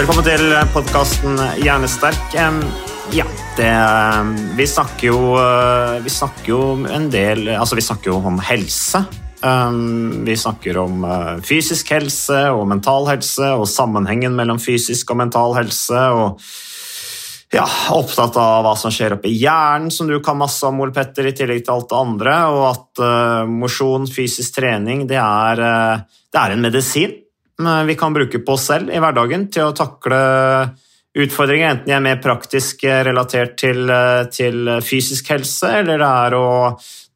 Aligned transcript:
Velkommen 0.00 0.24
til 0.24 0.54
podkasten 0.72 1.34
Hjernesterk. 1.60 2.32
Ja, 3.12 3.26
det 3.58 3.72
Vi 4.56 4.64
snakker 4.64 5.10
jo 5.10 5.34
eh, 5.36 5.98
Vi 6.00 6.12
snakker 6.14 6.48
jo 6.48 6.60
en 6.88 7.10
del 7.12 7.50
Altså, 7.52 7.76
vi 7.76 7.84
snakker 7.84 8.08
jo 8.08 8.16
om 8.30 8.38
helse. 8.40 9.02
Vi 10.24 10.38
snakker 10.40 10.80
om 10.80 11.04
eh, 11.04 11.44
fysisk 11.44 11.92
helse 11.92 12.46
og 12.48 12.64
mental 12.72 13.10
helse 13.12 13.52
og 13.52 13.68
sammenhengen 13.68 14.32
mellom 14.40 14.56
fysisk 14.56 15.12
og 15.12 15.20
mental 15.20 15.58
helse. 15.60 16.00
og 16.16 16.40
ja, 17.52 17.68
opptatt 17.92 18.40
av 18.40 18.64
hva 18.64 18.76
som 18.80 18.94
skjer 18.94 19.18
oppi 19.18 19.36
hjernen, 19.36 19.92
som 19.92 20.08
du 20.08 20.16
kan 20.24 20.40
masse 20.40 20.64
om, 20.64 20.80
Ole 20.80 20.96
Petter, 20.96 21.28
i 21.28 21.36
tillegg 21.36 21.66
til 21.66 21.76
alt 21.76 21.92
det 21.92 22.00
andre, 22.00 22.42
og 22.48 22.68
at 22.72 23.04
eh, 23.04 23.48
mosjon, 23.52 24.08
fysisk 24.08 24.62
trening, 24.62 25.04
det 25.10 25.20
er, 25.20 25.66
det 26.08 26.40
er 26.40 26.56
en 26.56 26.70
medisin 26.70 27.20
vi 27.86 27.96
kan 27.98 28.14
bruke 28.16 28.40
på 28.44 28.54
oss 28.56 28.68
selv 28.70 28.92
i 28.92 29.00
hverdagen 29.02 29.48
til 29.52 29.68
å 29.68 29.76
takle 29.76 30.20
utfordringer, 31.18 31.70
enten 31.70 31.88
de 31.88 31.94
er 31.96 32.04
mer 32.04 32.20
praktisk 32.22 32.84
eh, 32.86 33.02
relatert 33.06 33.56
til, 33.58 33.82
eh, 33.90 34.28
til 34.30 34.70
fysisk 34.84 35.32
helse, 35.34 35.72
eller 35.80 35.98
det 35.98 36.10
er 36.10 36.36
å 36.38 36.50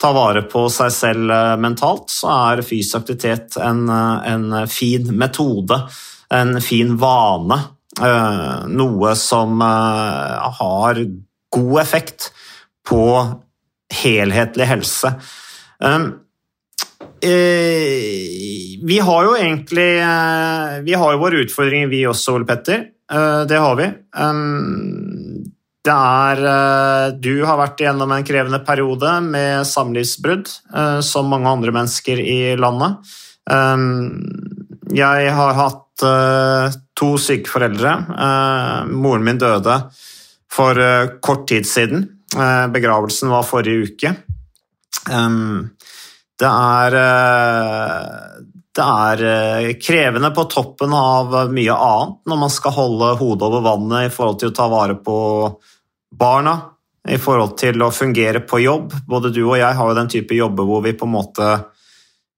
ta 0.00 0.10
vare 0.14 0.42
på 0.50 0.66
seg 0.72 0.90
selv 0.94 1.30
eh, 1.30 1.54
mentalt, 1.62 2.10
så 2.10 2.32
er 2.34 2.64
fysisk 2.66 3.02
aktivitet 3.02 3.58
en, 3.62 3.86
en 3.88 4.66
fin 4.70 5.06
metode, 5.14 5.78
en 6.34 6.58
fin 6.64 6.96
vane, 6.98 7.60
noe 8.74 9.12
som 9.14 9.60
har 9.62 10.98
god 11.54 11.76
effekt 11.78 12.32
på 12.82 13.04
helhetlig 14.02 14.66
helse. 14.66 15.12
Eh, 17.24 18.80
vi 18.84 18.98
har 19.00 19.24
jo 19.24 19.36
egentlig 19.38 19.96
eh, 19.96 20.80
Vi 20.84 20.96
har 20.98 21.14
jo 21.14 21.22
våre 21.22 21.40
utfordringer, 21.44 21.88
vi 21.88 22.02
også, 22.08 22.34
Ole 22.36 22.48
Petter. 22.48 22.82
Eh, 23.12 23.42
det 23.48 23.60
har 23.64 23.78
vi. 23.78 23.86
Um, 24.18 25.44
det 25.84 25.94
er 25.94 27.16
Du 27.20 27.32
har 27.44 27.60
vært 27.60 27.80
igjennom 27.80 28.12
en 28.12 28.24
krevende 28.24 28.60
periode 28.64 29.18
med 29.24 29.66
samlivsbrudd, 29.68 30.48
som 31.04 31.28
mange 31.28 31.50
andre 31.50 31.74
mennesker 31.76 32.22
i 32.24 32.54
landet. 32.56 33.10
Um, 33.44 34.22
jeg 34.96 35.28
har 35.36 35.58
hatt 35.58 36.06
to 36.96 37.10
syke 37.20 37.52
foreldre. 37.52 37.92
Moren 38.88 39.28
min 39.28 39.42
døde 39.42 39.76
for 40.48 40.80
kort 41.20 41.44
tid 41.52 41.68
siden. 41.68 42.08
Begravelsen 42.32 43.28
var 43.36 43.44
forrige 43.44 43.92
uke. 43.92 44.14
Um, 45.12 45.74
det 46.40 46.50
er 46.50 46.96
eh, 46.98 48.44
det 48.74 48.84
er 48.84 49.20
eh, 49.22 49.68
krevende 49.78 50.32
på 50.34 50.48
toppen 50.50 50.94
av 50.98 51.34
mye 51.54 51.74
annet 51.74 52.30
når 52.30 52.40
man 52.40 52.50
skal 52.50 52.74
holde 52.74 53.12
hodet 53.20 53.46
over 53.46 53.62
vannet 53.62 54.08
i 54.08 54.14
forhold 54.14 54.40
til 54.40 54.50
å 54.50 54.56
ta 54.56 54.66
vare 54.72 54.96
på 54.98 55.18
barna, 56.14 56.56
i 57.06 57.18
forhold 57.20 57.54
til 57.60 57.82
å 57.84 57.92
fungere 57.94 58.42
på 58.42 58.62
jobb. 58.64 58.96
Både 59.06 59.30
du 59.34 59.44
og 59.44 59.58
jeg 59.60 59.78
har 59.78 59.90
jo 59.90 59.96
den 59.98 60.10
type 60.10 60.34
jobber 60.34 60.66
hvor 60.66 60.82
vi 60.82 60.94
på 60.98 61.06
en 61.06 61.14
måte 61.14 61.54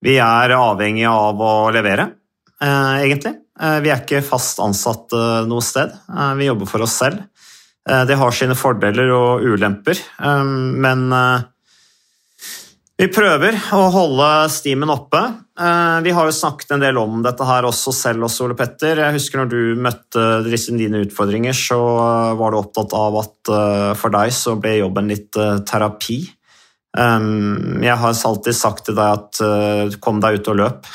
vi 0.04 0.18
er 0.20 0.52
avhengige 0.52 1.08
av 1.08 1.40
å 1.40 1.54
levere, 1.72 2.10
eh, 2.60 2.94
egentlig. 3.06 3.32
Vi 3.56 3.88
er 3.88 4.02
ikke 4.02 4.20
fast 4.20 4.58
ansatt 4.60 5.14
noe 5.48 5.64
sted. 5.64 5.94
Vi 6.36 6.44
jobber 6.44 6.68
for 6.68 6.84
oss 6.84 6.98
selv. 7.00 7.22
Det 7.88 8.18
har 8.20 8.34
sine 8.36 8.52
fordeler 8.52 9.08
og 9.16 9.46
ulemper, 9.48 9.96
men 10.20 11.06
vi 12.96 13.10
prøver 13.12 13.58
å 13.76 13.82
holde 13.92 14.26
stimen 14.48 14.88
oppe. 14.88 15.20
Eh, 15.60 15.98
Vi 16.00 16.14
har 16.16 16.24
jo 16.24 16.32
snakket 16.32 16.70
en 16.72 16.80
del 16.80 16.96
om 16.96 17.20
dette 17.24 17.44
her 17.44 17.68
også 17.68 17.92
selv, 17.92 18.24
også, 18.24 18.46
Ole 18.46 18.56
Petter. 18.56 18.96
Jeg 18.96 19.16
husker 19.18 19.42
når 19.42 19.50
du 19.52 19.60
møtte 19.76 20.24
dine 20.78 21.02
utfordringer, 21.04 21.52
så 21.52 21.76
var 22.40 22.52
du 22.52 22.56
opptatt 22.56 22.96
av 22.96 23.18
at 23.20 23.52
eh, 23.52 23.92
for 24.00 24.16
deg 24.16 24.32
så 24.32 24.56
ble 24.56 24.78
jobben 24.78 25.12
litt 25.12 25.36
eh, 25.36 25.60
terapi. 25.68 26.22
Um, 26.96 27.82
Jeg 27.84 28.00
har 28.00 28.16
alltid 28.16 28.56
sagt 28.56 28.86
til 28.86 28.96
deg 28.96 29.04
at 29.04 30.00
kom 30.00 30.16
deg 30.24 30.38
ut 30.38 30.48
og 30.48 30.56
løp. 30.56 30.86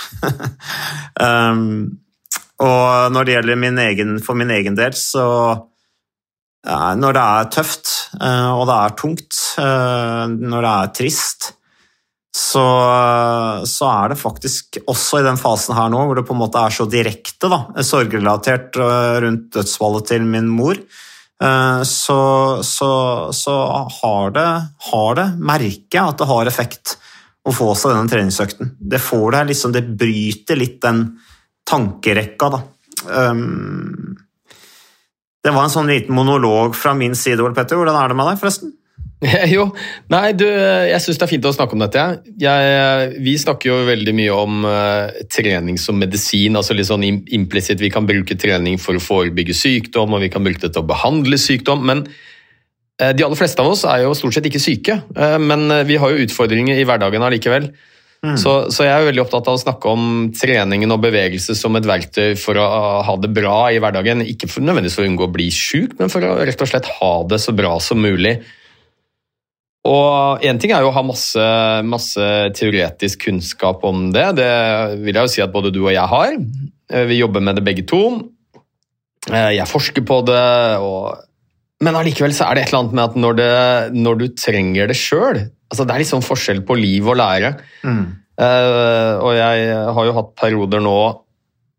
um, 1.22 1.92
og 2.66 3.14
når 3.14 3.28
det 3.28 3.36
gjelder 3.36 3.60
min 3.62 3.78
egen, 3.78 4.18
for 4.26 4.34
min 4.34 4.50
egen 4.50 4.74
del, 4.74 4.98
så 4.98 5.68
Når 6.66 7.14
det 7.14 7.22
er 7.22 7.46
tøft, 7.54 7.94
og 8.22 8.66
det 8.70 8.74
er 8.78 8.98
tungt, 8.98 9.38
når 9.58 10.62
det 10.62 10.72
er 10.72 10.92
trist, 10.94 11.48
så, 12.52 12.66
så 13.70 13.88
er 13.88 14.12
det 14.12 14.20
faktisk 14.20 14.82
også 14.82 15.22
i 15.22 15.26
den 15.26 15.40
fasen 15.40 15.76
her 15.78 15.92
nå, 15.94 16.04
hvor 16.08 16.18
det 16.18 16.26
på 16.28 16.36
en 16.36 16.42
måte 16.42 16.60
er 16.62 16.74
så 16.76 16.88
direkte, 16.90 17.50
da, 17.52 17.62
sorgrelatert 17.86 18.80
eh, 18.82 19.20
rundt 19.26 19.52
dødsfallet 19.56 20.10
til 20.12 20.26
min 20.28 20.50
mor, 20.52 20.80
eh, 20.80 21.84
så, 21.88 22.20
så, 22.68 22.92
så 23.36 23.56
har 24.02 24.36
det, 24.36 24.50
har 24.90 25.16
det 25.22 25.28
merker 25.38 26.00
jeg 26.00 26.04
at 26.04 26.20
det 26.22 26.30
har 26.34 26.52
effekt 26.52 26.98
å 27.48 27.54
få 27.56 27.72
seg 27.78 27.96
denne 27.96 28.12
treningsøkten. 28.12 28.76
Det 28.78 29.02
får 29.02 29.38
det 29.38 29.46
liksom, 29.54 29.74
det 29.74 29.86
bryter 29.98 30.60
litt 30.60 30.82
den 30.84 31.06
tankerekka, 31.68 32.52
da. 32.54 32.62
Um, 33.08 34.18
det 35.42 35.54
var 35.56 35.66
en 35.66 35.74
sånn 35.74 35.90
liten 35.90 36.14
monolog 36.14 36.76
fra 36.78 36.94
min 36.98 37.16
side, 37.18 37.42
Ole 37.42 37.58
Petter. 37.58 37.80
Hvordan 37.80 37.98
er 37.98 38.12
det 38.12 38.18
med 38.20 38.30
deg, 38.30 38.38
forresten? 38.44 38.76
Jo, 39.54 39.68
nei, 40.10 40.32
du, 40.34 40.46
jeg 40.48 41.02
syns 41.04 41.20
det 41.20 41.26
er 41.28 41.30
fint 41.30 41.46
å 41.46 41.54
snakke 41.54 41.78
om 41.78 41.84
dette. 41.84 42.06
Jeg, 42.42 43.12
vi 43.22 43.36
snakker 43.38 43.70
jo 43.70 43.78
veldig 43.86 44.16
mye 44.18 44.34
om 44.34 44.66
uh, 44.66 45.14
trening 45.30 45.78
som 45.82 46.00
medisin. 46.02 46.58
altså 46.58 46.78
litt 46.78 46.90
sånn 46.90 47.06
implicit, 47.06 47.38
implisitt. 47.38 47.84
Vi 47.84 47.92
kan 47.94 48.10
bruke 48.10 48.38
trening 48.40 48.82
for 48.82 48.98
å 48.98 49.04
forebygge 49.04 49.56
sykdom, 49.58 50.18
og 50.18 50.26
vi 50.26 50.32
kan 50.34 50.46
bruke 50.46 50.64
det 50.64 50.74
til 50.74 50.82
å 50.82 50.90
behandle 50.90 51.38
sykdom. 51.38 51.86
Men 51.86 52.04
uh, 52.08 53.12
de 53.14 53.28
aller 53.28 53.38
fleste 53.38 53.62
av 53.62 53.76
oss 53.76 53.86
er 53.86 54.08
jo 54.08 54.18
stort 54.18 54.38
sett 54.38 54.50
ikke 54.50 54.64
syke. 54.64 54.98
uh, 55.18 55.38
men 55.38 55.70
vi 55.90 56.02
har 56.02 56.14
jo 56.14 56.26
utfordringer 56.26 56.82
i 56.82 56.88
hverdagen 56.90 57.26
allikevel. 57.26 57.72
Så, 58.38 58.52
så 58.70 58.86
jeg 58.86 58.94
er 58.94 59.08
veldig 59.08 59.24
opptatt 59.24 59.48
av 59.50 59.56
å 59.58 59.60
snakke 59.64 59.90
om 59.90 60.28
treningen 60.38 60.94
og 60.94 61.00
bevegelse 61.02 61.56
som 61.58 61.74
et 61.80 61.88
verktøy 61.90 62.36
for 62.38 62.54
å 62.62 62.66
ha 63.02 63.16
det 63.18 63.32
bra 63.34 63.72
i 63.74 63.80
hverdagen. 63.82 64.22
Ikke 64.22 64.46
for, 64.46 64.62
nødvendigvis 64.62 65.00
for 65.00 65.08
å 65.08 65.10
unngå 65.10 65.26
å 65.26 65.32
bli 65.34 65.48
sjuk, 65.50 65.96
men 65.98 66.14
for 66.14 66.28
å 66.28 66.36
rett 66.46 66.62
og 66.62 66.70
slett 66.70 66.90
ha 67.00 67.10
det 67.26 67.42
så 67.42 67.56
bra 67.58 67.80
som 67.82 67.98
mulig. 68.06 68.36
Og 69.90 70.44
Én 70.46 70.60
ting 70.62 70.74
er 70.76 70.84
jo 70.84 70.92
å 70.92 70.94
ha 70.96 71.02
masse, 71.06 71.46
masse 71.88 72.28
teoretisk 72.58 73.26
kunnskap 73.26 73.82
om 73.88 74.12
det. 74.14 74.28
Det 74.38 74.52
vil 75.02 75.16
jeg 75.16 75.26
jo 75.26 75.34
si 75.34 75.42
at 75.42 75.54
både 75.54 75.74
du 75.74 75.82
og 75.88 75.94
jeg 75.94 76.06
har. 76.12 76.38
Eh, 76.92 77.06
Vi 77.10 77.18
jobber 77.22 77.42
med 77.42 77.58
det 77.58 77.66
begge 77.66 77.88
to. 77.90 78.04
Eh, 79.32 79.58
Jeg 79.58 79.68
forsker 79.68 80.06
på 80.06 80.22
det. 80.28 80.78
Og... 80.86 81.18
Men 81.82 81.98
allikevel 81.98 82.36
så 82.38 82.46
er 82.46 82.56
det 82.56 82.68
et 82.68 82.74
eller 82.74 82.84
annet 82.84 82.94
med 83.00 83.04
at 83.08 83.18
når, 83.26 83.40
det, 83.42 83.52
når 83.98 84.22
du 84.22 84.28
trenger 84.38 84.92
det 84.92 85.00
sjøl 85.00 85.48
altså 85.72 85.86
Det 85.88 85.94
er 85.96 86.02
liksom 86.04 86.24
forskjell 86.26 86.66
på 86.68 86.76
liv 86.76 87.06
og 87.08 87.16
lære. 87.16 87.54
Mm. 87.88 88.02
Uh, 88.42 89.14
og 89.24 89.32
jeg 89.38 89.76
har 89.96 90.08
jo 90.08 90.16
hatt 90.20 90.34
perioder 90.40 90.84
nå 90.84 90.96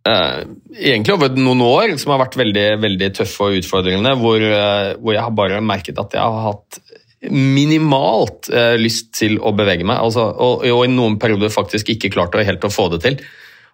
Uh, 0.02 0.58
egentlig 0.74 1.12
over 1.14 1.36
noen 1.38 1.60
år 1.62 1.92
som 1.94 2.10
har 2.10 2.18
vært 2.24 2.34
veldig, 2.34 2.64
veldig 2.82 3.08
tøffe 3.14 3.46
og 3.46 3.60
utfordrende, 3.60 4.16
hvor, 4.18 4.42
uh, 4.42 4.96
hvor 4.98 5.14
jeg 5.14 5.22
har 5.22 5.36
bare 5.38 5.60
merket 5.62 6.00
at 6.02 6.16
jeg 6.18 6.24
har 6.26 6.48
hatt 6.48 6.80
minimalt 7.30 8.48
eh, 8.50 8.74
lyst 8.80 9.12
til 9.14 9.38
å 9.38 9.52
bevege 9.54 9.86
meg, 9.86 10.00
altså, 10.02 10.26
og, 10.32 10.64
og, 10.66 10.82
i 10.86 10.90
noen 10.90 11.18
perioder 11.22 11.52
faktisk 11.54 11.92
ikke 11.94 12.10
klart 12.14 12.34
å 12.34 12.42
helt 12.42 12.66
å 12.66 12.72
få 12.72 12.88
det 12.94 13.02
til. 13.04 13.20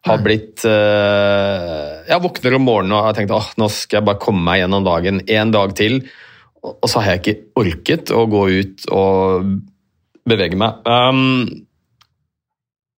Har 0.07 0.21
blitt 0.23 0.63
eh, 0.69 2.05
Jeg 2.07 2.23
våkner 2.23 2.55
om 2.55 2.67
morgenen 2.69 2.95
og 2.95 3.09
har 3.09 3.17
tenkt 3.17 3.33
at 3.35 3.57
nå 3.59 3.67
skal 3.73 3.99
jeg 3.99 4.07
bare 4.07 4.23
komme 4.23 4.45
meg 4.47 4.61
gjennom 4.63 4.85
dagen 4.87 5.23
en 5.25 5.55
dag 5.55 5.75
til, 5.79 6.03
og 6.63 6.87
så 6.91 7.03
har 7.03 7.17
jeg 7.17 7.23
ikke 7.23 7.63
orket 7.63 8.13
å 8.15 8.27
gå 8.31 8.45
ut 8.61 8.87
og 8.95 9.51
bevege 10.29 10.59
meg. 10.59 10.83
Um, 10.85 11.47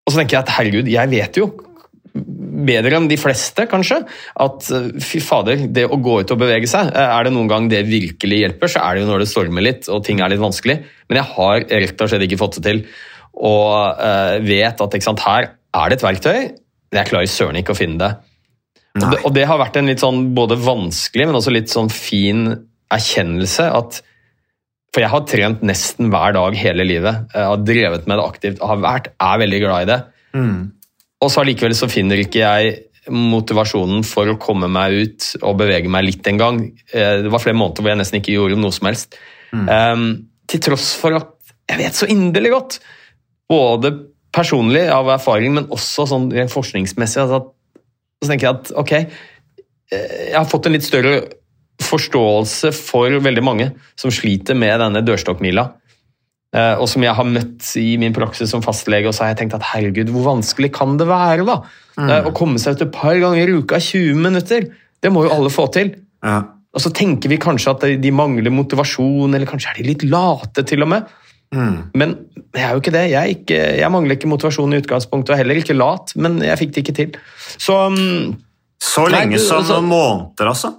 og 0.02 0.12
så 0.12 0.20
tenker 0.20 0.38
jeg 0.38 0.44
at 0.44 0.54
herregud, 0.56 0.90
jeg 0.90 1.12
vet 1.12 1.38
jo 1.38 1.50
bedre 2.66 2.96
enn 2.98 3.08
de 3.10 3.18
fleste, 3.20 3.66
kanskje, 3.70 4.00
at 4.44 4.70
eh, 4.76 4.88
fy 5.04 5.20
fader, 5.24 5.66
det 5.72 5.86
å 5.86 5.98
gå 6.00 6.20
ut 6.22 6.34
og 6.34 6.40
bevege 6.40 6.70
seg, 6.70 6.92
eh, 6.94 7.12
er 7.18 7.26
det 7.26 7.34
noen 7.34 7.50
gang 7.50 7.68
det 7.72 7.84
virkelig 7.88 8.42
hjelper, 8.44 8.72
så 8.72 8.84
er 8.84 8.96
det 8.96 9.04
jo 9.04 9.10
når 9.10 9.24
det 9.24 9.30
stormer 9.32 9.66
litt 9.66 9.90
og 9.92 10.04
ting 10.06 10.22
er 10.22 10.32
litt 10.32 10.42
vanskelig. 10.42 10.80
Men 11.10 11.20
jeg 11.20 11.32
har 11.36 11.64
rett 11.84 12.04
og 12.04 12.12
slett 12.12 12.26
ikke 12.26 12.40
fått 12.40 12.60
det 12.60 12.66
til. 12.68 12.82
Og 13.40 14.00
uh, 14.02 14.36
vet 14.42 14.82
at 14.82 14.96
sant, 15.04 15.22
her 15.24 15.52
er 15.54 15.90
det 15.90 15.96
et 15.96 16.04
verktøy, 16.04 16.38
men 16.90 16.98
jeg 16.98 17.08
klarer 17.12 17.30
søren 17.30 17.60
ikke 17.60 17.72
å 17.72 17.78
finne 17.78 18.00
det. 18.02 18.10
Og, 18.98 19.04
det. 19.06 19.20
og 19.22 19.34
det 19.36 19.46
har 19.46 19.60
vært 19.60 19.78
en 19.78 19.86
litt 19.86 20.02
sånn 20.02 20.32
både 20.34 20.58
vanskelig, 20.58 21.28
men 21.28 21.38
også 21.38 21.54
litt 21.54 21.70
sånn 21.70 21.90
fin 21.94 22.48
erkjennelse 22.90 23.68
at 23.70 24.00
For 24.90 25.04
jeg 25.04 25.12
har 25.12 25.26
trent 25.30 25.60
nesten 25.62 26.08
hver 26.10 26.34
dag 26.34 26.56
hele 26.58 26.82
livet. 26.82 27.28
Jeg 27.30 27.46
har 27.52 27.60
drevet 27.62 28.08
med 28.10 28.18
det 28.18 28.26
aktivt, 28.26 28.62
har 28.66 28.80
vært, 28.82 29.12
er 29.22 29.42
veldig 29.44 29.60
glad 29.62 29.84
i 29.84 29.90
det. 29.92 29.98
Mm. 30.34 30.56
Og 31.20 31.32
så 31.32 31.42
allikevel 31.42 31.74
så 31.76 31.88
finner 31.90 32.22
ikke 32.22 32.42
jeg 32.42 32.78
motivasjonen 33.10 34.04
for 34.06 34.28
å 34.28 34.38
komme 34.40 34.68
meg 34.70 34.94
ut 34.94 35.26
og 35.40 35.58
bevege 35.60 35.90
meg 35.92 36.06
litt 36.06 36.26
en 36.30 36.40
gang. 36.40 36.60
Eh, 36.92 37.22
det 37.24 37.32
var 37.32 37.42
flere 37.42 37.58
måneder 37.58 37.84
hvor 37.84 37.92
jeg 37.92 38.00
nesten 38.00 38.20
ikke 38.20 38.36
gjorde 38.36 38.60
noe 38.60 38.76
som 38.76 38.88
helst. 38.90 39.16
Mm. 39.50 39.66
Um, 39.66 40.06
til 40.50 40.62
tross 40.62 40.92
for 40.98 41.16
at 41.16 41.34
jeg 41.70 41.80
vet 41.80 41.96
så 41.96 42.08
inderlig 42.10 42.52
godt, 42.54 42.78
både 43.50 43.92
personlig 44.34 44.84
av 44.92 45.08
erfaring, 45.14 45.54
men 45.56 45.68
også 45.74 46.06
sånn 46.10 46.28
forskningsmessig, 46.50 47.24
altså 47.24 47.40
at, 47.40 47.50
så 48.20 48.30
tenker 48.30 48.46
jeg 48.46 48.58
at 48.58 48.72
ok, 48.82 48.94
eh, 49.00 50.16
jeg 50.30 50.38
har 50.38 50.48
fått 50.50 50.68
en 50.68 50.76
litt 50.76 50.86
større 50.86 51.20
forståelse 51.80 52.72
for 52.76 53.16
veldig 53.24 53.44
mange 53.44 53.70
som 53.98 54.12
sliter 54.12 54.58
med 54.58 54.76
denne 54.82 55.02
dørstokkmila. 55.06 55.66
Eh, 56.50 56.76
og 56.82 56.88
som 56.90 57.04
jeg 57.04 57.14
har 57.14 57.26
møtt 57.28 57.68
i 57.78 57.94
min 58.02 58.14
praksis 58.14 58.50
som 58.50 58.62
fastlege, 58.64 59.06
og 59.06 59.14
så 59.14 59.24
har 59.24 59.34
jeg 59.34 59.44
tenkt 59.44 59.58
at 59.60 59.66
herregud, 59.70 60.10
hvor 60.10 60.32
vanskelig 60.32 60.72
kan 60.74 60.96
det 60.98 61.06
være 61.06 61.46
da? 61.46 61.60
Mm. 61.94 62.08
Eh, 62.08 62.26
å 62.26 62.34
komme 62.34 62.58
seg 62.58 62.74
ut 62.74 62.86
et 62.88 62.94
par 62.94 63.14
ganger 63.22 63.52
i 63.52 63.58
uka, 63.60 63.78
20 63.78 64.18
minutter, 64.24 64.66
det 65.00 65.12
må 65.14 65.24
jo 65.26 65.34
alle 65.36 65.52
få 65.52 65.68
til. 65.74 65.94
Ja. 66.26 66.42
Og 66.74 66.82
så 66.82 66.92
tenker 66.94 67.30
vi 67.30 67.38
kanskje 67.42 67.74
at 67.74 67.86
de 68.02 68.12
mangler 68.14 68.52
motivasjon, 68.54 69.30
eller 69.34 69.48
kanskje 69.48 69.72
er 69.72 69.80
de 69.80 69.88
litt 69.92 70.04
late 70.10 70.66
til 70.66 70.86
og 70.86 70.90
med. 70.92 71.14
Mm. 71.54 71.78
Men 71.98 72.12
jeg 72.54 72.62
er 72.66 72.74
jo 72.74 72.82
ikke 72.82 72.94
det. 72.94 73.06
Jeg, 73.10 73.38
ikke, 73.40 73.58
jeg, 73.80 73.90
mangler 73.94 74.18
ikke 74.18 74.30
motivasjon 74.30 74.74
i 74.74 74.82
utgangspunktet, 74.82 75.34
og 75.34 75.40
heller 75.40 75.58
ikke 75.58 75.78
lat, 75.78 76.14
men 76.18 76.38
jeg 76.46 76.60
fikk 76.64 76.74
det 76.74 76.84
ikke 76.84 76.98
til. 76.98 77.18
Så 77.58 77.78
um, 77.90 78.38
Så 78.80 79.06
lenge 79.10 79.38
som 79.42 79.62
altså, 79.62 79.80
måneder, 79.84 80.50
altså? 80.50 80.74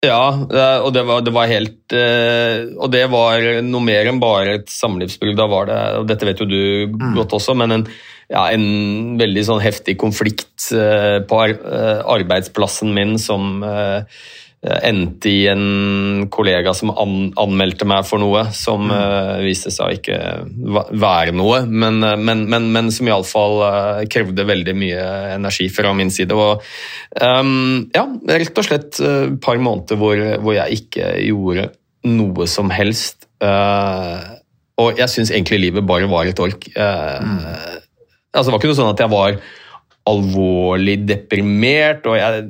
Ja, 0.00 0.32
og 0.80 0.94
det 0.96 1.02
var, 1.04 1.20
det 1.20 1.32
var, 1.36 1.50
helt 1.50 1.92
eh, 1.92 2.70
Og 2.80 2.88
det 2.88 3.02
var 3.12 3.44
noe 3.66 3.84
mer 3.84 4.08
enn 4.08 4.20
bare 4.22 4.54
et 4.56 4.72
samlivsbrudd. 4.72 5.36
Da 5.36 5.44
var 5.50 5.68
det, 5.68 5.80
og 6.00 6.06
dette 6.08 6.28
vet 6.28 6.40
jo 6.40 6.48
du 6.48 6.62
mm. 6.94 7.10
godt 7.18 7.36
også, 7.36 7.52
men 7.60 7.76
en, 7.76 7.84
ja, 8.32 8.46
en 8.48 9.18
veldig 9.20 9.44
sånn 9.44 9.60
heftig 9.60 9.98
konflikt 10.00 10.70
eh, 10.72 11.20
på 11.28 11.42
arbeidsplassen 11.44 12.96
min 12.96 13.18
som 13.20 13.58
Eh, 13.60 14.22
endte 14.60 15.30
i 15.30 15.46
en 15.48 16.26
kollega 16.28 16.74
som 16.76 16.90
an, 16.92 17.30
anmeldte 17.40 17.86
meg 17.88 18.04
for 18.04 18.20
noe 18.20 18.42
som 18.52 18.90
mm. 18.90 18.92
uh, 18.92 19.36
viste 19.40 19.72
seg 19.72 19.86
å 19.86 19.94
ikke 19.96 20.18
være 21.00 21.32
noe, 21.32 21.62
men, 21.64 22.02
eh, 22.04 22.18
men, 22.20 22.42
men, 22.52 22.66
men 22.74 22.90
som 22.92 23.08
iallfall 23.08 23.62
uh, 23.64 24.02
krevde 24.12 24.44
veldig 24.44 24.74
mye 24.76 25.06
energi 25.38 25.70
fra 25.72 25.94
min 25.96 26.12
side. 26.12 26.36
Og 26.36 26.60
um, 27.24 27.86
ja, 27.96 28.04
rett 28.34 28.60
og 28.60 28.66
slett 28.68 29.00
et 29.00 29.00
uh, 29.00 29.32
par 29.40 29.60
måneder 29.64 29.96
hvor, 30.00 30.20
hvor, 30.44 30.56
jeg 30.58 30.82
ikke 30.82 31.14
gjorde 31.24 31.70
noe 32.10 32.48
som 32.50 32.72
helst. 32.74 33.30
Uh, 33.40 34.20
og 34.80 35.00
jeg 35.00 35.12
syns 35.12 35.32
egentlig 35.32 35.62
livet 35.62 35.88
bare 35.88 36.08
var 36.08 36.28
et 36.28 36.40
ork. 36.40 36.68
Mm. 36.76 37.40
Altså, 38.32 38.48
det 38.48 38.52
var 38.52 38.60
ikke 38.60 38.70
noe 38.70 38.78
sånn 38.78 38.92
at 38.92 39.02
jeg 39.04 39.12
var 39.12 39.40
alvorlig 40.08 40.98
deprimert, 41.08 42.06
og 42.08 42.16
jeg 42.16 42.44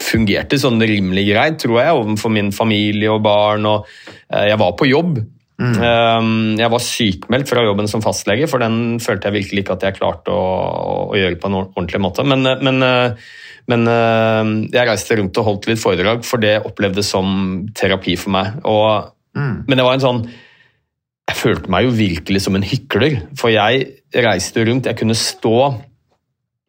fungerte 0.00 0.58
sånn 0.60 0.80
rimelig 0.82 1.26
greit, 1.30 1.60
tror 1.62 1.80
jeg, 1.80 1.98
overfor 1.98 2.32
min 2.32 2.50
familie 2.54 3.12
og 3.12 3.22
barn. 3.24 3.68
og 3.68 3.86
eh, 4.32 4.48
Jeg 4.50 4.58
var 4.60 4.74
på 4.78 4.88
jobb. 4.88 5.20
Mm. 5.60 5.74
Eh, 5.76 6.28
jeg 6.62 6.72
var 6.72 6.84
sykmeldt 6.84 7.50
fra 7.50 7.64
jobben 7.66 7.90
som 7.90 8.04
fastlege, 8.04 8.48
for 8.50 8.62
den 8.62 8.98
følte 9.02 9.28
jeg 9.28 9.38
virkelig 9.40 9.64
ikke 9.64 9.76
at 9.76 9.88
jeg 9.88 9.98
klarte 10.00 10.34
å, 10.34 10.44
å 11.12 11.18
gjøre 11.18 11.40
på 11.40 11.50
en 11.50 11.58
ordentlig 11.62 12.02
måte. 12.02 12.24
Men, 12.26 12.46
eh, 12.48 12.62
men, 12.64 12.84
men, 13.70 13.88
jeg 14.72 14.88
reiste 14.88 15.20
rundt 15.20 15.40
og 15.42 15.50
holdt 15.50 15.70
litt 15.70 15.82
foredrag, 15.82 16.24
for 16.26 16.42
det 16.42 16.60
opplevdes 16.64 17.12
som 17.12 17.66
terapi 17.76 18.16
for 18.20 18.34
meg. 18.38 18.62
Og, 18.64 19.12
mm. 19.36 19.66
Men 19.68 19.76
det 19.76 19.86
var 19.86 19.98
en 19.98 20.06
sånn 20.06 20.24
Jeg 21.30 21.38
følte 21.38 21.70
meg 21.70 21.84
jo 21.84 21.92
virkelig 21.94 22.40
som 22.42 22.56
en 22.58 22.64
hykler, 22.66 23.20
for 23.38 23.52
jeg 23.54 23.84
reiste 24.10 24.64
rundt. 24.66 24.88
Jeg 24.90 24.98
kunne 24.98 25.14
stå 25.14 25.58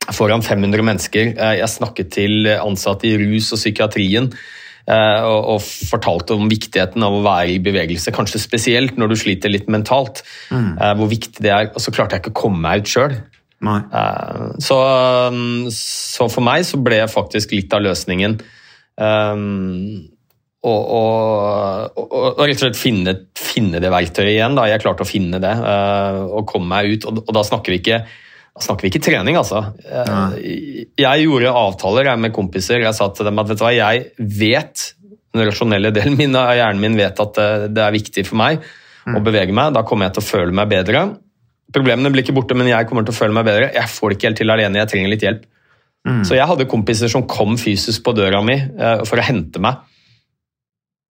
foran 0.09 0.41
500 0.41 0.85
mennesker. 0.85 1.33
Eh, 1.35 1.57
jeg 1.59 1.69
snakket 1.69 2.11
til 2.17 2.49
ansatte 2.55 3.09
i 3.09 3.17
rus 3.21 3.51
og 3.53 3.61
psykiatrien 3.61 4.29
eh, 4.31 5.27
og, 5.27 5.61
fortalte 5.61 6.37
om 6.37 6.49
viktigheten 6.51 7.05
av 7.05 7.17
å 7.17 7.25
være 7.25 7.55
i 7.55 7.59
bevegelse, 7.63 8.13
kanskje 8.15 8.41
spesielt 8.41 8.97
når 8.97 9.13
du 9.13 9.19
sliter 9.19 9.53
litt 9.53 9.69
mentalt. 9.71 10.23
Mm. 10.49 10.73
Eh, 10.77 10.95
hvor 10.99 11.11
viktig 11.11 11.45
det 11.45 11.53
er. 11.53 11.69
Og 11.75 11.83
så 11.83 11.93
klarte 11.93 12.17
jeg 12.17 12.25
ikke 12.25 12.33
å 12.33 12.41
komme 12.43 12.63
meg 12.65 12.83
ut 12.83 12.95
sjøl. 12.95 13.19
Så, 14.57 14.75
så, 15.69 16.25
for 16.33 16.41
meg 16.41 16.63
så 16.65 16.79
ble 16.81 16.97
jeg 17.03 17.13
faktisk 17.13 17.53
litt 17.53 17.75
av 17.77 17.83
løsningen. 17.85 18.39
Um, 18.97 20.09
og, 20.65 20.81
og, 20.93 22.01
og, 22.01 22.41
rett 22.41 22.57
og 22.57 22.63
slett 22.63 22.79
finne, 22.79 23.13
finne, 23.37 23.77
det 23.81 23.93
verktøyet 23.93 24.33
igjen. 24.33 24.57
Da. 24.57 24.65
Jeg 24.69 24.81
klarte 24.81 25.05
å 25.05 25.09
finne 25.09 25.37
det 25.41 25.53
uh, 25.61 26.25
og 26.25 26.49
komme 26.49 26.69
meg 26.73 26.97
ut. 26.97 27.07
Og 27.21 27.31
da 27.37 27.45
snakker 27.45 27.73
vi 27.75 27.79
ikke 27.83 28.01
da 28.51 28.63
snakker 28.65 28.83
vi 28.83 28.91
ikke 28.91 29.03
trening, 29.05 29.37
altså. 29.39 29.61
Jeg, 29.87 30.87
Jeg 30.99 31.23
gjorde 31.23 31.53
avtaler 31.55 32.09
med 32.19 32.33
kompiser. 32.35 32.83
Jeg 32.83 32.97
sa 32.97 33.07
til 33.15 33.29
dem 33.29 33.39
at 33.39 33.47
vet 33.47 33.61
du 33.61 33.63
hva, 33.63 33.71
jeg 33.75 34.09
vet, 34.19 34.85
den 35.31 35.47
rasjonelle 35.47 35.93
delen 35.95 36.17
min 36.19 36.35
av 36.35 36.51
hjernen 36.57 36.83
min 36.83 36.97
vet 36.99 37.19
at 37.23 37.37
det 37.71 37.83
er 37.83 37.93
viktig 37.95 38.25
for 38.27 38.41
meg 38.41 38.59
mm. 38.59 39.15
å 39.15 39.21
bevege 39.23 39.55
meg. 39.55 39.71
Da 39.77 39.85
kommer 39.87 40.09
jeg 40.09 40.17
til 40.17 40.25
å 40.25 40.29
føle 40.33 40.55
meg 40.57 40.71
bedre. 40.73 41.05
Problemene 41.71 42.11
blir 42.11 42.25
ikke 42.25 42.35
borte, 42.35 42.57
men 42.57 42.67
jeg 42.67 42.87
kommer 42.89 43.07
til 43.07 43.15
å 43.15 43.19
føle 43.21 43.35
meg 43.35 43.47
bedre. 43.47 43.71
Jeg 43.77 43.91
får 43.93 44.11
det 44.11 44.17
ikke 44.17 44.29
helt 44.29 44.41
til 44.41 44.53
alene, 44.53 44.81
jeg 44.81 44.91
trenger 44.91 45.13
litt 45.13 45.23
hjelp. 45.23 45.47
Mm. 46.07 46.23
Så 46.25 46.35
jeg 46.35 46.49
hadde 46.49 46.67
kompiser 46.69 47.11
som 47.13 47.27
kom 47.29 47.55
fysisk 47.61 48.03
på 48.03 48.13
døra 48.17 48.41
mi 48.43 48.57
uh, 48.57 49.03
for 49.07 49.21
å 49.21 49.25
hente 49.25 49.61
meg. 49.63 49.85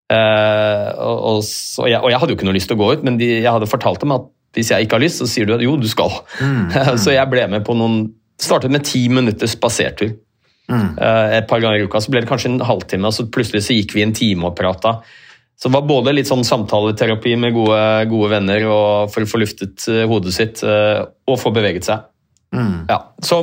Uh, 0.09 0.89
og, 1.05 1.15
og, 1.15 1.39
så, 1.45 1.85
og, 1.85 1.89
jeg, 1.91 2.01
og, 2.01 2.09
jeg, 2.09 2.19
hadde 2.19 2.33
jo 2.33 2.39
ikke 2.39 2.47
noe 2.47 2.57
lyst 2.57 2.71
til 2.71 2.79
å 2.79 2.81
gå 2.81 2.91
ut, 2.97 3.05
men 3.05 3.19
de, 3.21 3.29
jeg 3.43 3.51
hadde 3.53 3.69
fortalt 3.69 4.01
dem 4.01 4.15
at 4.15 4.25
hvis 4.55 4.71
jeg 4.73 4.85
ikke 4.85 4.97
har 4.97 5.03
lyst, 5.03 5.21
så 5.21 5.27
sier 5.29 5.45
du 5.45 5.53
at 5.55 5.63
jo, 5.63 5.75
du 5.77 5.87
skal. 5.89 6.13
Mm. 6.41 6.71
så 7.03 7.13
jeg 7.13 7.29
ble 7.31 7.45
med 7.51 7.65
på 7.67 7.77
noen 7.77 8.07
Startet 8.39 8.71
med 8.71 8.85
ti 8.87 9.01
minutters 9.11 9.51
spasertur. 9.51 10.13
Mm. 10.71 10.93
Eh, 10.95 11.37
et 11.39 11.47
par 11.49 11.59
ganger 11.59 11.81
i 11.81 11.87
uka. 11.89 11.99
Så 11.99 12.11
ble 12.13 12.21
det 12.23 12.29
kanskje 12.29 12.53
en 12.53 12.61
halvtime, 12.63 13.09
og 13.09 13.15
så 13.15 13.25
plutselig 13.27 13.65
så 13.65 13.75
gikk 13.75 13.97
vi 13.97 14.05
en 14.05 14.15
time 14.15 14.47
og 14.47 14.55
prata. 14.55 15.01
Så 15.59 15.67
det 15.67 15.75
var 15.75 15.89
både 15.89 16.13
litt 16.15 16.29
sånn 16.29 16.45
samtaleterapi 16.47 17.33
med 17.41 17.57
gode, 17.57 17.81
gode 18.07 18.29
venner 18.31 18.63
for 19.11 19.25
å 19.25 19.27
få 19.27 19.41
luftet 19.41 19.89
eh, 19.91 20.05
hodet 20.07 20.35
sitt 20.37 20.63
eh, 20.63 21.01
og 21.03 21.39
få 21.41 21.51
beveget 21.55 21.89
seg. 21.89 22.07
Mm. 22.55 22.87
Ja, 22.87 23.01
Så 23.21 23.41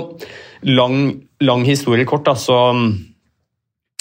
lang, 0.65 0.97
lang, 1.45 1.67
historie 1.69 2.09
kort, 2.09 2.25
da, 2.27 2.35
så 2.35 2.57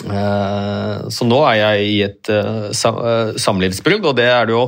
Så 0.06 1.26
nå 1.26 1.38
er 1.48 1.56
jeg 1.56 1.86
i 1.88 2.00
et 2.04 2.30
samlivsbrudd, 3.42 4.06
og 4.06 4.18
det 4.18 4.26
er 4.30 4.48
det 4.48 4.54
jo 4.54 4.64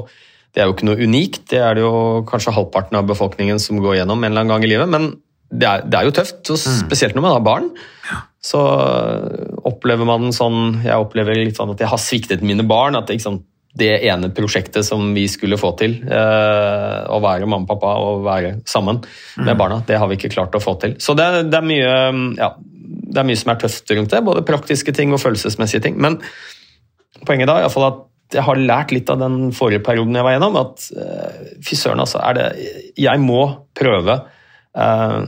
det 0.58 0.64
er 0.64 0.72
jo 0.72 0.74
ikke 0.74 0.88
noe 0.88 1.06
unikt, 1.06 1.44
det 1.52 1.60
er 1.62 1.76
det 1.78 1.84
jo 1.84 2.24
kanskje 2.26 2.56
halvparten 2.56 2.98
av 2.98 3.06
befolkningen 3.06 3.60
som 3.62 3.78
går 3.78 4.00
gjennom 4.00 4.24
en 4.24 4.32
eller 4.32 4.42
annen 4.42 4.56
gang 4.56 4.64
i 4.66 4.70
livet, 4.72 4.90
men 4.90 5.12
det 5.54 5.68
er, 5.70 5.84
det 5.86 6.00
er 6.00 6.08
jo 6.08 6.14
tøft, 6.18 6.40
og 6.50 6.58
mm. 6.58 6.80
spesielt 6.80 7.14
når 7.14 7.24
man 7.28 7.36
har 7.36 7.44
barn. 7.46 7.68
Så 8.48 8.62
opplever 9.68 10.08
man 10.08 10.30
sånn 10.36 10.80
Jeg 10.86 10.96
opplever 11.02 11.36
litt 11.36 11.58
sånn 11.58 11.74
at 11.74 11.82
jeg 11.82 11.90
har 11.92 12.00
sviktet 12.00 12.44
mine 12.46 12.66
barn. 12.68 12.98
at 12.98 13.12
sant, 13.22 13.46
det 13.78 13.92
ene 14.10 14.32
prosjektet 14.34 14.88
som 14.88 15.12
vi 15.14 15.28
skulle 15.30 15.60
få 15.62 15.76
til, 15.78 16.00
eh, 16.10 16.98
å 17.06 17.22
være 17.22 17.46
mamma 17.46 17.68
og 17.68 17.70
pappa 17.70 17.94
og 18.02 18.26
være 18.26 18.56
sammen 18.66 19.04
med 19.38 19.54
mm. 19.54 19.58
barna, 19.60 19.80
det 19.86 20.02
har 20.02 20.10
vi 20.10 20.18
ikke 20.18 20.34
klart 20.34 20.58
å 20.58 20.64
få 20.64 20.74
til. 20.82 20.98
Så 20.98 21.14
det, 21.14 21.28
det, 21.52 21.62
er 21.62 21.70
mye, 21.70 21.94
ja, 22.40 22.50
det 22.58 23.22
er 23.22 23.30
mye 23.30 23.38
som 23.38 23.54
er 23.54 23.62
tøft 23.62 23.94
rundt 23.94 24.16
det, 24.16 24.26
både 24.26 24.46
praktiske 24.48 24.96
ting 24.98 25.14
og 25.14 25.22
følelsesmessige 25.22 25.86
ting. 25.86 26.02
Men 26.02 26.18
poenget 27.28 27.52
da 27.52 27.60
er 27.60 27.68
iallfall 27.68 27.92
at 27.92 28.02
jeg 28.34 28.44
har 28.44 28.60
lært 28.60 28.92
litt 28.92 29.10
av 29.14 29.22
den 29.22 29.52
forrige 29.56 29.84
perioden 29.86 30.16
jeg 30.18 30.26
var 30.28 30.36
gjennom, 30.36 30.58
at 30.60 30.88
uh, 30.98 31.52
fy 31.64 31.78
søren, 31.80 32.04
altså. 32.04 32.20
Er 32.26 32.38
det, 32.38 32.48
jeg 33.00 33.24
må 33.24 33.44
prøve 33.78 34.20
uh, 34.78 35.20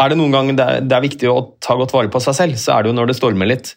er 0.00 0.12
det 0.12 0.16
noen 0.16 0.32
ganger 0.34 0.56
det 0.56 0.66
er, 0.66 0.84
det 0.88 0.96
er 0.96 1.04
viktig 1.04 1.28
å 1.28 1.40
ta 1.60 1.76
godt 1.76 1.92
vare 1.92 2.10
på 2.12 2.22
seg 2.24 2.36
selv, 2.38 2.60
så 2.60 2.76
er 2.76 2.84
det 2.84 2.92
jo 2.92 2.96
når 2.96 3.10
det 3.10 3.18
stormer 3.18 3.50
litt. 3.50 3.74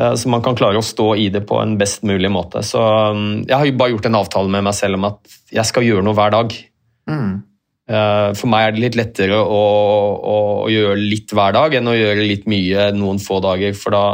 Eh, 0.00 0.14
Så 0.16 0.28
man 0.32 0.42
kan 0.44 0.56
klare 0.56 0.80
å 0.80 0.84
stå 0.84 1.14
i 1.20 1.28
det 1.32 1.44
på 1.48 1.58
en 1.60 1.76
best 1.80 2.04
mulig 2.08 2.30
måte. 2.32 2.62
Så 2.66 2.80
um, 2.80 3.42
jeg 3.46 3.56
har 3.56 3.68
jo 3.68 3.76
bare 3.80 3.94
gjort 3.94 4.08
en 4.10 4.18
avtale 4.20 4.52
med 4.52 4.66
meg 4.68 4.76
selv 4.76 5.00
om 5.00 5.08
at 5.10 5.38
jeg 5.52 5.68
skal 5.68 5.86
gjøre 5.86 6.04
noe 6.06 6.16
hver 6.16 6.34
dag. 6.36 6.54
Eh, 7.90 8.28
For 8.38 8.52
meg 8.52 8.66
er 8.66 8.76
det 8.76 8.84
litt 8.84 8.98
lettere 9.00 9.40
å, 9.40 9.62
å, 10.34 10.36
å 10.64 10.68
gjøre 10.72 10.98
litt 11.00 11.32
hver 11.36 11.56
dag 11.56 11.76
enn 11.78 11.88
å 11.90 11.96
gjøre 11.96 12.28
litt 12.28 12.46
mye 12.50 12.90
noen 12.96 13.20
få 13.22 13.40
dager, 13.44 13.72
for 13.76 13.96
da 13.96 14.04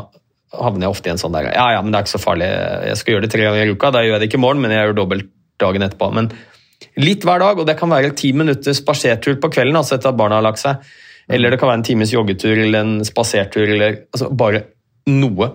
havner 0.55 0.87
jeg 0.87 0.95
ofte 0.95 1.11
i 1.11 1.13
en 1.15 1.21
sånn 1.21 1.35
der 1.35 1.49
Ja, 1.51 1.71
ja, 1.75 1.81
men 1.83 1.93
det 1.93 1.99
er 1.99 2.07
ikke 2.07 2.17
så 2.17 2.23
farlig. 2.23 2.51
Jeg 2.91 3.01
skal 3.01 3.15
gjøre 3.15 3.27
det 3.27 3.33
tre 3.33 3.47
ganger 3.47 3.65
i 3.65 3.75
uka. 3.75 3.91
Da 3.95 4.05
gjør 4.05 4.17
jeg 4.17 4.23
det 4.23 4.29
ikke 4.31 4.39
i 4.39 4.45
morgen, 4.45 4.63
men 4.63 4.75
jeg 4.75 4.87
gjør 4.87 5.01
dobbelt 5.01 5.33
dagen 5.63 5.87
etterpå. 5.87 6.11
Men 6.15 6.31
litt 7.01 7.27
hver 7.27 7.43
dag, 7.43 7.59
og 7.59 7.69
det 7.69 7.77
kan 7.81 7.93
være 7.93 8.15
ti 8.19 8.33
minutter 8.37 8.77
spasertur 8.77 9.39
på 9.43 9.51
kvelden 9.53 9.79
altså 9.81 9.97
etter 9.97 10.13
at 10.13 10.19
barna 10.19 10.39
har 10.39 10.47
lagt 10.47 10.63
seg. 10.63 10.85
Eller 11.33 11.51
det 11.51 11.59
kan 11.59 11.71
være 11.73 11.81
en 11.81 11.87
times 11.89 12.13
joggetur 12.15 12.55
eller 12.55 12.85
en 12.85 12.99
spasertur 13.07 13.67
eller 13.67 14.03
altså 14.15 14.31
bare 14.31 14.63
noe. 15.11 15.51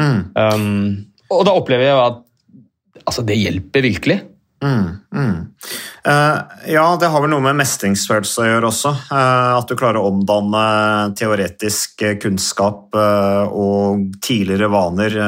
Um, 0.00 1.04
og 1.32 1.42
da 1.48 1.52
opplever 1.56 1.90
jeg 1.90 1.98
at 2.00 2.22
altså, 3.04 3.24
det 3.28 3.36
hjelper 3.36 3.84
virkelig. 3.84 4.18
Eh, 6.04 6.38
ja, 6.72 6.84
det 7.00 7.10
har 7.10 7.22
vel 7.22 7.30
noe 7.32 7.44
med 7.44 7.58
mestringsfølelse 7.58 8.42
å 8.42 8.46
gjøre 8.48 8.70
også. 8.70 8.92
Uh, 9.10 9.58
at 9.58 9.68
du 9.70 9.76
klarer 9.78 10.00
å 10.00 10.08
omdanne 10.10 10.62
teoretisk 11.18 12.04
kunnskap 12.22 12.94
uh, 12.98 13.46
og 13.46 14.08
tidligere 14.22 14.70
vaner 14.72 15.18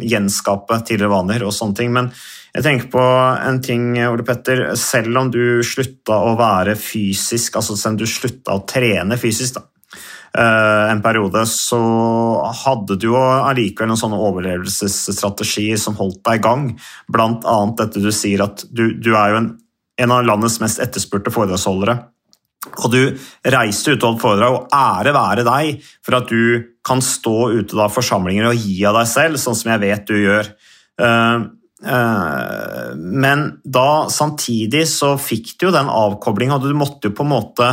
Gjenskape 0.00 0.80
tidligere 0.86 1.12
vaner 1.12 1.46
og 1.46 1.54
sånne 1.54 1.78
ting. 1.80 1.94
Men 1.94 2.10
jeg 2.50 2.66
tenker 2.66 2.90
på 2.90 3.02
en 3.46 3.60
ting, 3.62 3.92
Ole 4.10 4.26
Petter. 4.26 4.64
Selv 4.78 5.18
om 5.20 5.30
du 5.30 5.62
slutta 5.66 6.18
å 6.26 6.34
være 6.38 6.74
fysisk, 6.78 7.60
altså 7.60 7.78
selv 7.78 7.94
om 7.94 8.00
du 8.02 8.10
slutta 8.10 8.58
å 8.58 8.64
trene 8.66 9.18
fysisk, 9.20 9.58
da, 9.58 9.66
en 10.38 11.00
periode, 11.02 11.40
så 11.50 11.80
hadde 12.62 12.94
du 13.02 13.08
jo 13.08 13.16
allikevel 13.18 13.90
noen 13.90 13.98
sånne 13.98 14.20
overlevelsesstrategier 14.28 15.80
som 15.80 15.96
holdt 15.98 16.20
deg 16.28 16.38
i 16.38 16.44
gang. 16.44 16.68
Blant 17.10 17.42
annet 17.50 17.80
dette 17.82 18.02
du 18.04 18.12
sier 18.14 18.44
at 18.44 18.62
du, 18.70 18.92
du 18.94 19.10
er 19.18 19.32
jo 19.32 19.40
en, 19.40 19.50
en 20.04 20.14
av 20.14 20.22
landets 20.28 20.60
mest 20.62 20.78
etterspurte 20.82 21.34
foredragsholdere. 21.34 21.98
Og 22.84 22.90
du 22.92 23.00
reiste 23.48 23.94
ut 23.94 24.02
og 24.02 24.10
holdt 24.10 24.22
foredrag, 24.22 24.56
og 24.56 24.74
ære 24.76 25.14
være 25.16 25.44
deg 25.46 25.86
for 26.04 26.18
at 26.18 26.28
du 26.28 26.66
kan 26.86 27.00
stå 27.04 27.36
ute 27.56 27.76
da 27.76 27.88
forsamlinger 27.92 28.50
og 28.50 28.60
gi 28.60 28.82
av 28.88 28.98
deg 29.00 29.08
selv, 29.08 29.40
sånn 29.40 29.56
som 29.56 29.72
jeg 29.72 29.82
vet 29.82 30.04
du 30.08 30.18
gjør. 30.18 30.50
Eh, 31.00 31.46
eh, 31.94 32.90
men 32.96 33.46
da 33.64 33.88
samtidig 34.12 34.84
så 34.92 35.14
fikk 35.20 35.54
du 35.56 35.68
jo 35.68 35.76
den 35.76 35.88
avkoblinga, 35.92 36.58
og 36.58 36.68
du 36.68 36.76
måtte 36.76 37.08
jo 37.08 37.16
på 37.16 37.26
en 37.26 37.32
måte 37.32 37.70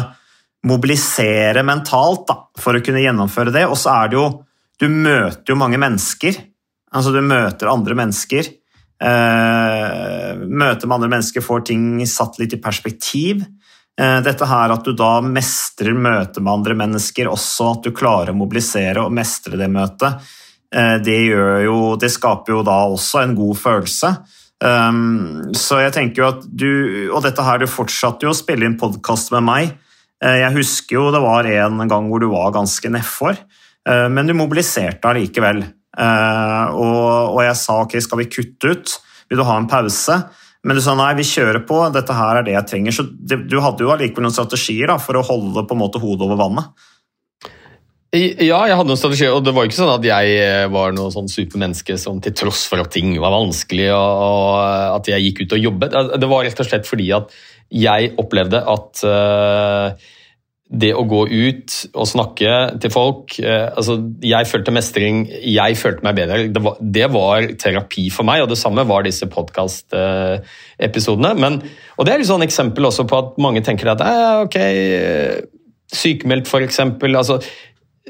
mobilisere 0.66 1.62
mentalt 1.66 2.26
da, 2.30 2.38
for 2.58 2.78
å 2.78 2.84
kunne 2.84 3.04
gjennomføre 3.04 3.54
det. 3.54 3.66
Og 3.70 3.78
så 3.80 3.94
er 4.04 4.12
det 4.12 4.20
jo 4.20 4.28
Du 4.78 4.86
møter 4.94 5.50
jo 5.50 5.56
mange 5.58 5.78
mennesker. 5.82 6.36
Altså, 6.94 7.10
du 7.10 7.18
møter 7.26 7.66
andre 7.72 7.96
mennesker. 7.98 8.46
Eh, 9.02 10.34
møter 10.38 10.86
med 10.86 10.96
andre 10.96 11.10
mennesker 11.16 11.42
får 11.42 11.64
ting 11.72 12.06
satt 12.06 12.38
litt 12.38 12.54
i 12.54 12.62
perspektiv. 12.62 13.42
Eh, 13.98 14.20
dette 14.22 14.46
her 14.46 14.74
at 14.74 14.86
du 14.86 14.94
da 14.94 15.16
mestrer 15.26 15.98
møtet 15.98 16.44
med 16.44 16.60
andre 16.60 16.78
mennesker, 16.78 17.30
også 17.30 17.72
at 17.72 17.88
du 17.88 17.94
klarer 17.98 18.36
å 18.36 18.38
mobilisere 18.38 19.02
og 19.02 19.16
mestre 19.18 19.58
det 19.58 19.70
møtet, 19.74 20.22
eh, 20.70 20.98
det, 21.02 21.18
jo, 21.66 21.96
det 21.98 22.12
skaper 22.14 22.54
jo 22.54 22.62
da 22.66 22.84
også 22.86 23.24
en 23.24 23.34
god 23.38 23.58
følelse. 23.58 24.14
Um, 24.58 25.54
så 25.54 25.84
jeg 25.84 25.94
tenker 25.94 26.24
jo 26.24 26.28
at 26.32 26.46
du 26.50 26.70
Og 27.14 27.20
dette 27.22 27.44
her, 27.46 27.60
du 27.62 27.70
fortsatte 27.70 28.26
jo 28.26 28.32
å 28.32 28.38
spille 28.38 28.66
inn 28.66 28.78
podkast 28.80 29.30
med 29.36 29.46
meg. 29.46 29.76
Eh, 30.24 30.40
Jeg 30.42 30.56
husker 30.58 30.98
jo 30.98 31.12
det 31.14 31.22
var 31.22 31.46
en 31.46 31.88
gang 31.88 32.10
hvor 32.10 32.22
du 32.24 32.30
var 32.32 32.56
ganske 32.56 32.90
nedfor, 32.90 33.38
eh, 33.88 34.08
men 34.10 34.28
du 34.28 34.34
mobiliserte 34.34 35.06
allikevel. 35.06 35.64
Eh, 35.98 36.66
Og, 36.74 37.42
jeg 37.44 37.56
sa 37.56 37.82
ok, 37.84 38.00
skal 38.02 38.24
vi 38.24 38.32
kutte 38.32 38.74
ut? 38.74 38.98
Vil 39.30 39.38
du 39.38 39.44
ha 39.44 39.58
en 39.58 39.68
pause? 39.68 40.24
Men 40.64 40.76
du 40.76 40.82
sa 40.82 40.96
nei, 40.96 41.14
vi 41.16 41.24
kjører 41.24 41.66
på, 41.68 41.80
dette 41.94 42.14
her 42.14 42.38
er 42.38 42.44
det 42.44 42.54
jeg 42.54 42.68
trenger. 42.68 42.92
Så 42.92 43.04
du 43.08 43.60
hadde 43.62 43.84
jo 43.84 43.92
allikevel 43.94 44.26
noen 44.26 44.36
strategier 44.36 44.88
da, 44.88 44.98
for 44.98 45.16
å 45.16 45.24
holde 45.24 45.64
på 45.68 45.76
en 45.76 45.80
måte 45.80 46.02
hodet 46.02 46.26
over 46.26 46.40
vannet. 46.40 46.66
Ja, 48.12 48.62
jeg 48.66 48.76
hadde 48.80 48.88
noen 48.88 48.98
strategier, 49.00 49.34
og 49.36 49.44
det 49.44 49.54
var 49.54 49.68
ikke 49.68 49.78
sånn 49.78 49.92
at 49.94 50.06
jeg 50.08 50.70
var 50.72 50.94
noe 50.96 51.12
sånn 51.14 51.28
supermenneske 51.30 51.98
som 52.00 52.22
til 52.24 52.34
tross 52.40 52.64
for 52.66 52.82
at 52.82 52.90
ting 52.96 53.12
var 53.20 53.36
vanskelig 53.36 53.90
og, 53.92 54.22
og 54.24 54.96
at 54.98 55.10
jeg 55.12 55.26
gikk 55.28 55.42
ut 55.44 55.56
og 55.58 55.66
jobbet. 55.68 55.98
Det 56.24 56.30
var 56.32 56.48
rett 56.48 56.64
og 56.64 56.70
slett 56.70 56.88
fordi 56.88 57.12
at 57.16 57.36
jeg 57.74 58.14
opplevde 58.22 58.62
at 58.76 59.04
eh, 59.08 60.14
det 60.68 60.90
å 60.96 61.04
gå 61.08 61.28
ut 61.32 61.72
og 61.96 62.08
snakke 62.10 62.76
til 62.84 62.92
folk 62.92 63.40
eh, 63.40 63.70
altså 63.72 63.94
Jeg 64.24 64.48
følte 64.50 64.72
mestring, 64.76 65.28
jeg 65.32 65.78
følte 65.80 66.04
meg 66.04 66.16
bedre. 66.18 66.48
Det 66.52 66.62
var, 66.64 66.76
det 66.82 67.12
var 67.14 67.42
terapi 67.62 68.10
for 68.12 68.24
meg, 68.28 68.42
og 68.44 68.50
det 68.52 68.58
samme 68.60 68.84
var 68.88 69.04
disse 69.08 69.28
podkast-episodene. 69.32 71.52
Og 71.96 72.04
det 72.04 72.12
er 72.14 72.20
et 72.20 72.30
sånn 72.30 72.46
eksempel 72.46 72.86
også 72.90 73.04
på 73.08 73.16
at 73.22 73.28
mange 73.44 73.62
tenker 73.64 73.88
at 73.94 74.02
eh, 74.04 74.42
ok, 74.44 74.56
eh, 74.60 75.36
sykemeldt 75.96 76.48
f.eks. 76.52 76.80
Altså, 77.08 77.36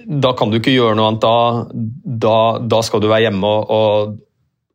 da 0.07 0.31
kan 0.37 0.49
du 0.49 0.55
ikke 0.57 0.73
gjøre 0.73 0.95
noe 0.97 1.07
annet. 1.11 1.21
Da, 1.21 1.65
da, 2.25 2.37
da 2.65 2.81
skal 2.85 3.01
du 3.03 3.07
være 3.11 3.25
hjemme 3.27 3.47
og, 3.47 3.61
og, 3.69 3.91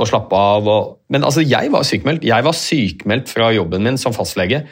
og 0.03 0.11
slappe 0.11 0.39
av. 0.39 0.69
Og, 0.69 0.95
men 1.15 1.25
altså, 1.27 1.45
jeg 1.47 1.71
var 1.73 1.87
sykemeldt. 1.87 2.27
Jeg 2.29 2.47
var 2.47 2.57
sykemeldt 2.59 3.31
fra 3.33 3.53
jobben 3.55 3.87
min 3.87 4.01
som 4.01 4.15
fastlege. 4.17 4.65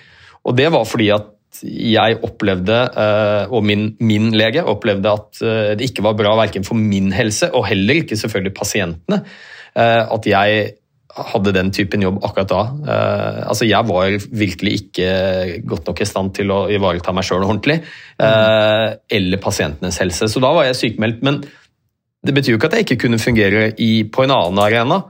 Og 0.44 0.56
det 0.56 0.70
var 0.72 0.88
fordi 0.88 1.10
at 1.14 1.28
jeg 1.66 2.18
opplevde, 2.24 2.76
eh, 3.02 3.50
og 3.50 3.64
min, 3.66 3.88
min 4.00 4.30
lege 4.38 4.62
opplevde 4.64 5.10
at 5.10 5.40
eh, 5.42 5.72
det 5.78 5.90
ikke 5.90 6.04
var 6.06 6.18
bra 6.18 6.36
verken 6.38 6.66
for 6.66 6.78
min 6.78 7.10
helse, 7.12 7.50
og 7.50 7.66
heller 7.66 8.02
ikke 8.02 8.18
selvfølgelig 8.18 8.54
pasientene, 8.54 9.18
eh, 9.74 10.04
at 10.06 10.28
jeg 10.30 10.68
hadde 11.10 11.52
den 11.56 11.72
typen 11.74 12.04
jobb 12.04 12.20
akkurat 12.22 12.52
da. 12.52 12.60
Altså 13.50 13.66
Jeg 13.66 13.82
var 13.88 14.12
virkelig 14.30 14.72
ikke 14.76 15.08
godt 15.66 15.88
nok 15.90 16.00
i 16.00 16.06
stand 16.06 16.30
til 16.36 16.52
å 16.54 16.60
ivareta 16.70 17.12
meg 17.12 17.26
sjøl 17.26 17.42
ordentlig, 17.42 17.80
Mm. 18.20 19.00
eller 19.10 19.40
pasientenes 19.42 19.98
helse. 19.98 20.28
Så 20.30 20.40
da 20.40 20.52
var 20.54 20.68
jeg 20.68 20.76
sykemeldt. 20.76 21.22
Men 21.26 21.40
det 22.22 22.34
betyr 22.36 22.52
jo 22.52 22.58
ikke 22.60 22.70
at 22.70 22.76
jeg 22.78 22.86
ikke 22.86 23.08
kunne 23.08 23.18
fungere 23.18 23.72
i, 23.80 24.04
på 24.04 24.22
en 24.22 24.30
annen 24.36 24.62
arena. 24.62 25.00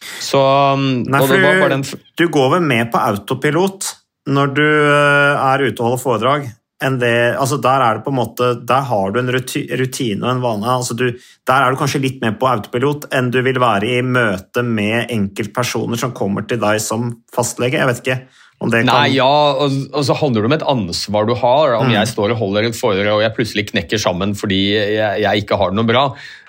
Så, 0.00 0.40
Nei, 0.80 1.20
for 1.26 1.36
du, 1.36 1.98
du 2.16 2.28
går 2.32 2.54
vel 2.56 2.64
med 2.64 2.90
på 2.92 3.02
autopilot 3.02 3.90
når 4.30 4.56
du 4.56 4.64
eh, 4.64 5.44
er 5.50 5.66
ute 5.66 5.76
og 5.80 5.86
holder 5.90 6.02
foredrag. 6.04 6.48
Det, 6.80 7.36
altså 7.36 7.58
der, 7.60 7.82
er 7.84 7.98
det 7.98 8.06
på 8.06 8.12
en 8.12 8.16
måte, 8.16 8.46
der 8.64 8.86
har 8.88 9.10
du 9.12 9.18
en 9.20 9.28
rutine 9.28 10.22
og 10.24 10.30
en 10.30 10.40
vane. 10.40 10.64
Altså 10.78 10.94
du, 10.96 11.10
der 11.48 11.64
er 11.66 11.74
du 11.74 11.76
kanskje 11.76 12.00
litt 12.00 12.22
mer 12.22 12.38
på 12.40 12.48
autopilot 12.48 13.04
enn 13.12 13.28
du 13.34 13.42
vil 13.44 13.60
være 13.60 13.98
i 13.98 14.04
møte 14.06 14.64
med 14.64 15.12
enkeltpersoner 15.12 16.00
som 16.00 16.14
kommer 16.16 16.46
til 16.48 16.62
deg 16.62 16.80
som 16.80 17.10
fastlege. 17.36 17.76
Jeg 17.76 17.90
vet 17.90 18.00
ikke 18.00 18.16
om 18.60 18.72
det 18.72 18.82
kan 18.86 18.90
Nei, 18.92 19.12
ja, 19.18 19.28
og, 19.60 19.76
og 19.92 20.06
så 20.08 20.16
handler 20.20 20.44
det 20.44 20.50
om 20.50 20.56
et 20.56 20.66
ansvar 20.72 21.28
du 21.28 21.34
har. 21.42 21.76
Om 21.82 21.90
Mm. 21.90 21.94
jeg 21.98 22.12
står 22.14 22.32
og 22.32 22.40
holder 22.46 22.70
et 22.70 22.80
foredrag 22.80 23.12
og 23.18 23.24
jeg 23.26 23.36
plutselig 23.36 23.66
knekker 23.74 24.00
sammen 24.00 24.32
fordi 24.36 24.62
jeg, 24.72 25.20
jeg 25.26 25.44
ikke 25.44 25.60
har 25.60 25.72
det 25.72 25.80
noe 25.80 25.88
bra, 25.88 26.06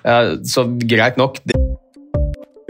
eh, 0.07 0.33
så 0.47 0.63
greit 0.87 1.19
nok. 1.19 1.43
Det, 1.43 1.59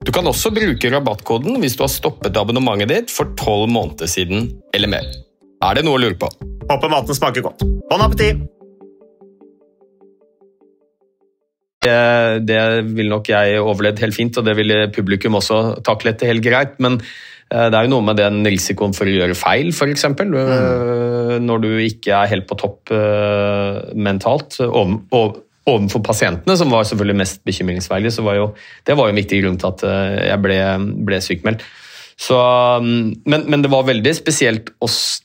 Du 0.00 0.08
kan 0.16 0.24
også 0.24 0.48
bruke 0.56 0.88
rabattkoden 0.94 1.58
hvis 1.60 1.74
du 1.76 1.82
har 1.84 1.90
stoppet 1.92 2.36
abonnementet 2.40 2.88
ditt 2.88 3.10
for 3.12 3.34
tolv 3.36 3.66
måneder 3.68 4.08
siden 4.08 4.46
eller 4.72 4.88
mer. 4.88 5.08
Er 5.60 5.76
det 5.76 5.82
noe 5.84 5.98
å 5.98 6.00
lure 6.00 6.16
på? 6.16 6.30
Håper 6.70 6.88
maten 6.92 7.16
smaker 7.18 7.44
godt. 7.44 7.66
Bon 7.90 8.00
appétit! 8.00 8.40
Det, 11.84 11.98
det 12.48 12.62
ville 12.92 13.08
nok 13.12 13.28
jeg 13.32 13.60
overlevd 13.60 14.00
helt 14.04 14.16
fint, 14.16 14.36
og 14.40 14.44
det 14.48 14.54
ville 14.56 14.80
publikum 14.92 15.36
også 15.36 15.60
taklet 15.84 16.24
helt 16.28 16.44
greit. 16.44 16.74
Men 16.80 16.96
eh, 17.00 17.68
det 17.72 17.76
er 17.76 17.84
jo 17.86 17.92
noe 17.92 18.04
med 18.08 18.16
den 18.20 18.40
risikoen 18.48 18.96
for 18.96 19.08
å 19.08 19.14
gjøre 19.14 19.36
feil, 19.36 19.68
f.eks. 19.72 20.06
Mm. 20.16 21.44
Når 21.44 21.62
du 21.64 21.70
ikke 21.84 22.16
er 22.22 22.32
helt 22.34 22.48
på 22.48 22.56
topp 22.60 22.92
eh, 22.96 23.80
mentalt. 23.96 24.60
Og, 24.64 24.96
ov- 25.16 25.38
Overfor 25.68 26.02
pasientene, 26.04 26.56
som 26.56 26.72
var 26.72 26.86
selvfølgelig 26.88 27.18
mest 27.20 27.42
bekymringsverdig, 27.44 28.12
så 28.14 28.24
var 28.24 28.38
jo 28.38 28.46
det 28.88 28.96
var 28.96 29.08
jo 29.08 29.14
en 29.14 29.20
viktig 29.20 29.40
grunn 29.42 29.58
til 29.60 29.68
at 29.68 29.84
eh, 29.86 30.20
jeg 30.30 30.42
ble, 30.44 30.60
ble 31.08 31.18
sykmeldt. 31.24 31.64
Så, 32.20 32.36
men, 32.84 33.44
men 33.48 33.64
det 33.64 33.70
var 33.72 33.88
veldig 33.88 34.12
spesielt 34.12 34.74
oss 34.84 35.22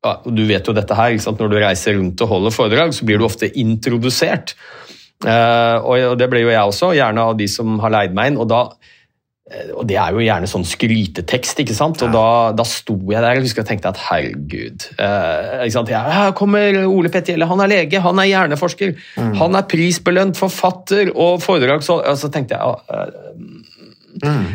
ja, 0.00 0.14
Du 0.24 0.46
vet 0.48 0.64
jo 0.64 0.72
dette 0.72 0.96
her, 0.96 1.12
når 1.12 1.50
du 1.52 1.56
reiser 1.60 1.98
rundt 1.98 2.22
og 2.24 2.30
holder 2.30 2.54
foredrag, 2.54 2.94
så 2.96 3.04
blir 3.08 3.20
du 3.20 3.26
ofte 3.26 3.50
introdusert. 3.58 4.54
Eh, 5.24 5.76
og 5.80 6.16
det 6.20 6.28
ble 6.32 6.44
jo 6.44 6.52
jeg 6.52 6.72
også, 6.72 6.92
gjerne 6.96 7.24
av 7.32 7.36
de 7.36 7.48
som 7.50 7.76
har 7.82 7.92
leid 7.92 8.16
meg 8.16 8.32
inn. 8.32 8.40
Og, 8.40 8.48
da, 8.52 8.62
og 9.46 9.84
det 9.86 9.94
er 9.94 10.10
jo 10.10 10.24
gjerne 10.24 10.48
sånn 10.50 10.64
skrytetekst, 10.66 11.60
ikke 11.62 11.74
sant. 11.76 12.00
Og 12.02 12.10
da, 12.10 12.50
da 12.58 12.64
sto 12.66 12.96
jeg 13.12 13.22
der 13.22 13.38
og 13.38 13.68
tenkte 13.68 13.92
at 13.92 14.00
herregud 14.08 14.88
eh, 14.98 15.66
Her 15.86 16.32
kommer 16.34 16.80
Ole 16.82 17.12
Petter 17.14 17.38
han 17.46 17.62
er 17.62 17.70
lege, 17.70 18.00
han 18.02 18.18
er 18.18 18.26
hjerneforsker. 18.32 18.96
Han 19.38 19.54
er 19.54 19.68
prisbelønt 19.70 20.38
forfatter 20.40 21.12
og 21.14 21.38
foredragsholder. 21.44 22.10
Og 22.10 22.18
så 22.18 22.30
tenkte 22.34 22.58
jeg 22.58 22.64
uh, 22.90 24.24
mm. 24.24 24.48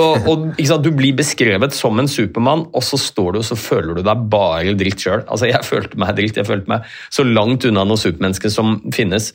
og, 0.00 0.30
og 0.30 0.46
ikke 0.54 0.70
sant, 0.70 0.88
Du 0.88 0.96
blir 0.96 1.18
beskrevet 1.18 1.76
som 1.76 2.00
en 2.00 2.08
supermann, 2.08 2.64
og 2.72 2.86
så 2.88 2.96
står 2.96 3.36
du 3.36 3.42
og 3.42 3.46
så 3.50 3.60
føler 3.60 4.00
du 4.00 4.06
deg 4.08 4.24
bare 4.32 4.72
dritt 4.80 5.04
sjøl. 5.04 5.26
Altså, 5.26 5.50
jeg 5.52 5.68
følte 5.68 6.00
meg 6.00 6.16
dritt, 6.16 6.40
jeg 6.40 6.48
følte 6.48 6.72
meg 6.78 6.88
så 7.12 7.28
langt 7.28 7.68
unna 7.68 7.84
noe 7.84 8.00
supermenneske 8.00 8.54
som 8.56 8.78
finnes. 8.96 9.34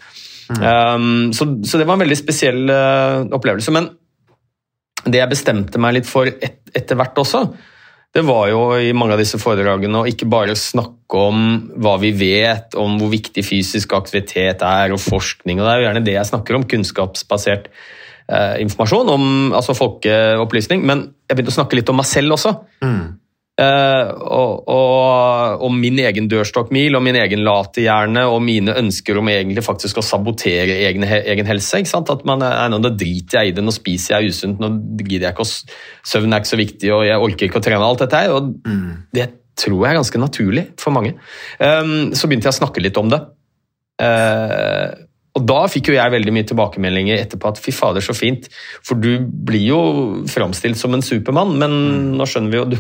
Um, 0.50 1.30
så, 1.36 1.46
så 1.62 1.78
det 1.78 1.86
var 1.86 2.00
en 2.00 2.08
veldig 2.08 2.22
spesiell 2.26 2.66
uh, 2.74 3.22
opplevelse. 3.38 3.78
Men 3.78 3.92
det 5.14 5.22
jeg 5.22 5.32
bestemte 5.32 5.82
meg 5.82 6.00
litt 6.00 6.10
for 6.10 6.30
et, 6.30 6.62
etter 6.76 7.00
hvert 7.00 7.18
også, 7.22 7.44
det 8.16 8.24
var 8.26 8.48
jo 8.50 8.62
i 8.80 8.94
mange 8.98 9.14
av 9.14 9.22
disse 9.22 9.38
foredragene 9.42 10.00
å 10.02 10.08
ikke 10.10 10.30
bare 10.32 10.56
snakke 10.58 11.20
om 11.28 11.44
hva 11.84 11.98
vi 12.02 12.14
vet 12.18 12.78
om 12.80 12.96
hvor 12.98 13.12
viktig 13.12 13.44
fysisk 13.46 13.94
aktivitet 13.98 14.64
er, 14.66 14.94
og 14.96 15.04
forskning, 15.04 15.60
og 15.60 15.68
det 15.68 15.74
er 15.74 15.82
jo 15.82 15.88
gjerne 15.88 16.06
det 16.08 16.16
jeg 16.16 16.30
snakker 16.32 16.58
om, 16.58 16.66
kunnskapsbasert 16.72 17.70
eh, 17.70 18.56
informasjon 18.64 19.12
om 19.14 19.28
altså 19.58 19.76
folkeopplysning, 19.78 20.86
men 20.88 21.10
jeg 21.28 21.38
begynte 21.38 21.54
å 21.54 21.60
snakke 21.60 21.80
litt 21.80 21.92
om 21.94 22.00
meg 22.00 22.10
selv 22.10 22.38
også. 22.40 22.56
Eh, 23.58 24.10
og, 24.22 24.68
og 24.70 25.28
og, 25.58 25.72
min 25.74 25.98
egen 26.04 26.28
dørstokkmil 26.30 26.98
og 26.98 27.04
min 27.06 27.18
egen 27.18 27.42
laterhjerne 27.46 28.26
og 28.30 28.42
mine 28.46 28.76
ønsker 28.78 29.18
om 29.18 29.32
egentlig 29.32 29.64
faktisk 29.66 29.98
å 29.98 30.06
sabotere 30.06 30.78
egen, 30.90 31.06
egen 31.08 31.50
helse. 31.50 31.82
ikke 31.82 31.92
sant? 31.92 32.12
At 32.14 32.26
man 32.28 32.44
er, 32.46 32.68
nå, 32.74 32.82
driter 32.90 33.42
jeg 33.42 33.52
i 33.52 33.56
det, 33.58 33.66
nå 33.66 33.74
spiser 33.74 34.18
jeg 34.18 34.36
usunt, 34.36 34.62
nå 34.62 34.72
gidder 35.02 35.30
jeg 35.30 35.36
ikke 35.36 35.48
å 35.48 35.56
Søvn 36.08 36.32
er 36.32 36.44
ikke 36.44 36.54
så 36.54 36.62
viktig, 36.62 36.92
og 36.96 37.02
jeg 37.04 37.24
orker 37.24 37.50
ikke 37.50 37.60
å 37.60 37.66
trene 37.66 37.84
alt 37.88 38.06
dette 38.06 38.22
her. 38.22 38.36
og 38.38 38.54
Det 39.16 39.26
tror 39.60 39.82
jeg 39.82 39.90
er 39.90 40.00
ganske 40.00 40.22
naturlig 40.22 40.64
for 40.80 40.96
mange. 40.96 41.18
Um, 41.60 42.14
så 42.16 42.30
begynte 42.30 42.48
jeg 42.48 42.56
å 42.56 42.60
snakke 42.62 42.84
litt 42.84 43.00
om 43.02 43.10
det. 43.12 43.20
Uh, 44.00 44.94
og 45.38 45.44
da 45.46 45.58
fikk 45.70 45.92
jo 45.92 45.98
jeg 45.98 46.14
veldig 46.14 46.34
mye 46.34 46.48
tilbakemeldinger 46.50 47.20
etterpå 47.20 47.52
at 47.52 47.60
fy 47.62 47.74
fader, 47.76 48.06
så 48.06 48.16
fint. 48.18 48.48
For 48.88 48.98
du 48.98 49.20
blir 49.22 49.68
jo 49.68 49.82
framstilt 50.32 50.80
som 50.80 50.96
en 50.96 51.04
supermann, 51.06 51.58
men 51.60 51.76
nå 52.18 52.30
skjønner 52.30 52.54
vi 52.54 52.62
jo 52.62 52.70
du, 52.72 52.80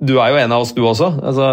du 0.00 0.16
er 0.18 0.32
jo 0.32 0.40
en 0.42 0.54
av 0.56 0.64
oss, 0.64 0.74
du 0.76 0.82
også. 0.84 1.10
Altså, 1.22 1.48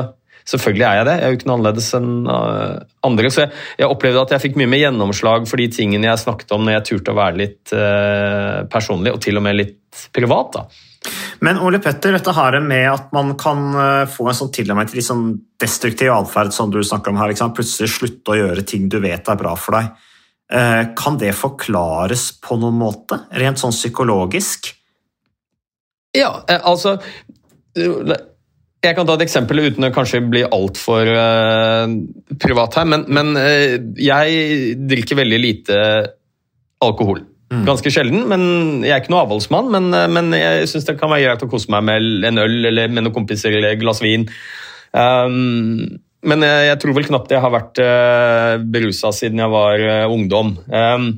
selvfølgelig 0.50 0.86
er 0.88 1.00
jeg 1.00 1.08
det. 1.08 1.16
Jeg 1.18 1.26
er 1.26 1.34
jo 1.34 1.40
ikke 1.40 1.50
noe 1.50 1.58
annerledes 1.60 1.90
enn 1.98 2.14
uh, 2.28 2.78
andre. 3.08 3.34
Så 3.34 3.46
jeg, 3.46 3.52
jeg 3.82 3.92
opplevde 3.94 4.24
at 4.26 4.36
jeg 4.36 4.46
fikk 4.48 4.62
mye 4.62 4.72
mer 4.72 4.84
gjennomslag 4.86 5.50
for 5.50 5.62
de 5.62 5.68
tingene 5.74 6.10
jeg 6.10 6.24
snakket 6.24 6.56
om 6.56 6.66
når 6.66 6.80
jeg 6.80 6.88
turte 6.92 7.14
å 7.14 7.20
være 7.22 7.42
litt 7.44 7.76
uh, 7.76 8.64
personlig, 8.72 9.14
og 9.16 9.22
til 9.24 9.42
og 9.42 9.46
med 9.46 9.60
litt 9.60 10.08
privat. 10.16 10.58
da. 10.58 10.88
Men 11.42 11.58
Ole 11.66 11.80
Petter, 11.82 12.14
dette 12.14 12.34
her 12.38 12.60
med 12.62 12.86
at 12.92 13.10
man 13.16 13.34
kan 13.40 13.64
eh, 13.74 14.04
få 14.10 14.28
en 14.30 14.38
sånn 14.38 14.52
til 14.54 14.70
litt 14.70 15.06
sånn 15.06 15.32
destruktiv 15.62 16.14
atferd 16.14 16.54
som 16.54 16.70
du 16.74 16.78
snakker 16.86 17.14
om 17.14 17.18
her, 17.18 17.32
liksom, 17.32 17.56
plutselig 17.58 17.90
slutte 17.96 18.34
å 18.34 18.38
gjøre 18.38 18.66
ting 18.68 18.86
du 18.92 19.00
vet 19.02 19.26
er 19.30 19.40
bra 19.40 19.56
for 19.58 19.80
deg, 19.80 19.90
eh, 20.54 20.84
kan 20.98 21.18
det 21.22 21.34
forklares 21.38 22.28
på 22.46 22.60
noen 22.62 22.78
måte? 22.84 23.24
Rent 23.34 23.62
sånn 23.62 23.74
psykologisk? 23.74 24.70
Ja, 26.14 26.36
eh, 26.48 26.62
altså 26.62 27.00
Jeg 28.82 28.98
kan 28.98 29.06
ta 29.06 29.14
et 29.14 29.26
eksempel 29.28 29.62
uten 29.68 29.86
å 29.86 29.92
kanskje 29.94 30.24
bli 30.26 30.42
altfor 30.48 31.06
uh, 31.06 31.86
privat 32.42 32.80
her, 32.80 32.88
men, 32.90 33.06
men 33.14 33.36
uh, 33.38 33.76
jeg 34.02 34.80
drikker 34.90 35.20
veldig 35.22 35.42
lite 35.42 35.78
alkohol. 36.82 37.22
Ganske 37.52 37.92
sjelden, 37.92 38.24
men 38.32 38.44
jeg 38.86 38.94
er 38.96 39.02
ikke 39.02 39.12
noe 39.12 39.26
avholdsmann. 39.26 39.68
Men, 39.74 39.90
uh, 39.92 40.08
men 40.10 40.32
jeg 40.34 40.70
syns 40.72 40.88
det 40.88 40.96
kan 41.00 41.12
være 41.12 41.26
greit 41.26 41.44
å 41.44 41.50
kose 41.52 41.72
meg 41.74 41.84
med 41.90 42.30
en 42.30 42.42
øl 42.42 42.70
eller 42.72 42.94
med 42.94 43.06
noen 43.06 43.16
kompiser 43.16 43.54
eller 43.54 43.76
et 43.76 43.82
glass 43.82 44.00
vin. 44.04 44.24
Um, 44.96 46.00
men 46.28 46.46
jeg, 46.46 46.66
jeg 46.70 46.80
tror 46.82 46.96
vel 46.96 47.08
knapt 47.10 47.34
jeg 47.34 47.44
har 47.44 47.54
vært 47.54 47.82
uh, 47.84 48.56
berusa 48.62 49.12
siden 49.16 49.44
jeg 49.44 49.52
var 49.52 49.84
uh, 49.84 50.14
ungdom. 50.14 50.56
Um, 50.72 51.12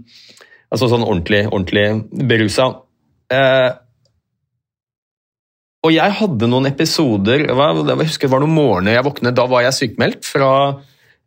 altså 0.73 0.89
sånn 0.89 1.05
ordentlig, 1.05 1.45
ordentlig 1.51 1.85
berusa. 2.33 2.69
Uh, 3.29 3.69
og 5.83 5.91
jeg 5.91 6.15
hadde 6.19 6.47
noen 6.47 6.69
episoder 6.69 7.43
jeg, 7.43 7.95
husker 7.99 8.27
det 8.27 8.31
var 8.31 8.43
noen 8.43 8.55
morgener 8.55 8.95
jeg 8.95 9.05
våknet, 9.05 9.35
da 9.35 9.47
var 9.51 9.65
jeg 9.65 9.75
sykemeldt 9.75 10.27
fra 10.27 10.51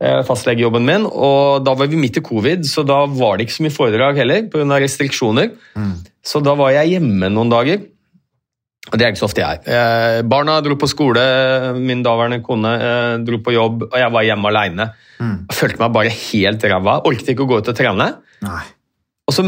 eh, 0.01 0.23
fastlegejobben 0.27 0.87
min, 0.87 1.05
og 1.09 1.67
da 1.67 1.75
var 1.77 1.91
vi 1.93 2.01
midt 2.01 2.21
i 2.21 2.25
covid, 2.25 2.65
så 2.69 2.85
da 2.87 3.03
var 3.11 3.37
det 3.37 3.47
ikke 3.47 3.57
så 3.59 3.67
mye 3.67 3.75
foredrag 3.75 4.23
heller, 4.23 4.47
pga. 4.53 4.81
restriksjoner. 4.81 5.53
Mm. 5.77 5.93
Så 6.25 6.41
da 6.45 6.57
var 6.59 6.73
jeg 6.77 6.97
hjemme 6.97 7.31
noen 7.33 7.53
dager. 7.53 7.85
Og 8.87 8.95
det 8.95 9.03
er 9.03 9.11
ikke 9.11 9.19
så 9.19 9.27
ofte 9.27 9.43
jeg 9.43 9.59
er. 9.59 9.77
Eh, 9.77 10.21
barna 10.31 10.61
dro 10.63 10.77
på 10.79 10.89
skole, 10.89 11.23
min 11.77 12.05
daværende 12.07 12.39
kone 12.47 12.73
eh, 12.79 13.13
dro 13.27 13.41
på 13.43 13.55
jobb, 13.57 13.89
og 13.91 13.99
jeg 13.99 14.15
var 14.15 14.27
hjemme 14.29 14.53
aleine. 14.53 14.89
Mm. 15.19 15.37
Følte 15.53 15.83
meg 15.83 15.95
bare 15.99 16.17
helt 16.17 16.67
ræva. 16.71 17.01
Orket 17.11 17.35
ikke 17.35 17.45
å 17.45 17.51
gå 17.51 17.61
ut 17.61 17.73
og 17.73 17.77
trene. 17.77 18.09
Nei. 18.47 18.65
Og 19.27 19.35
så 19.35 19.45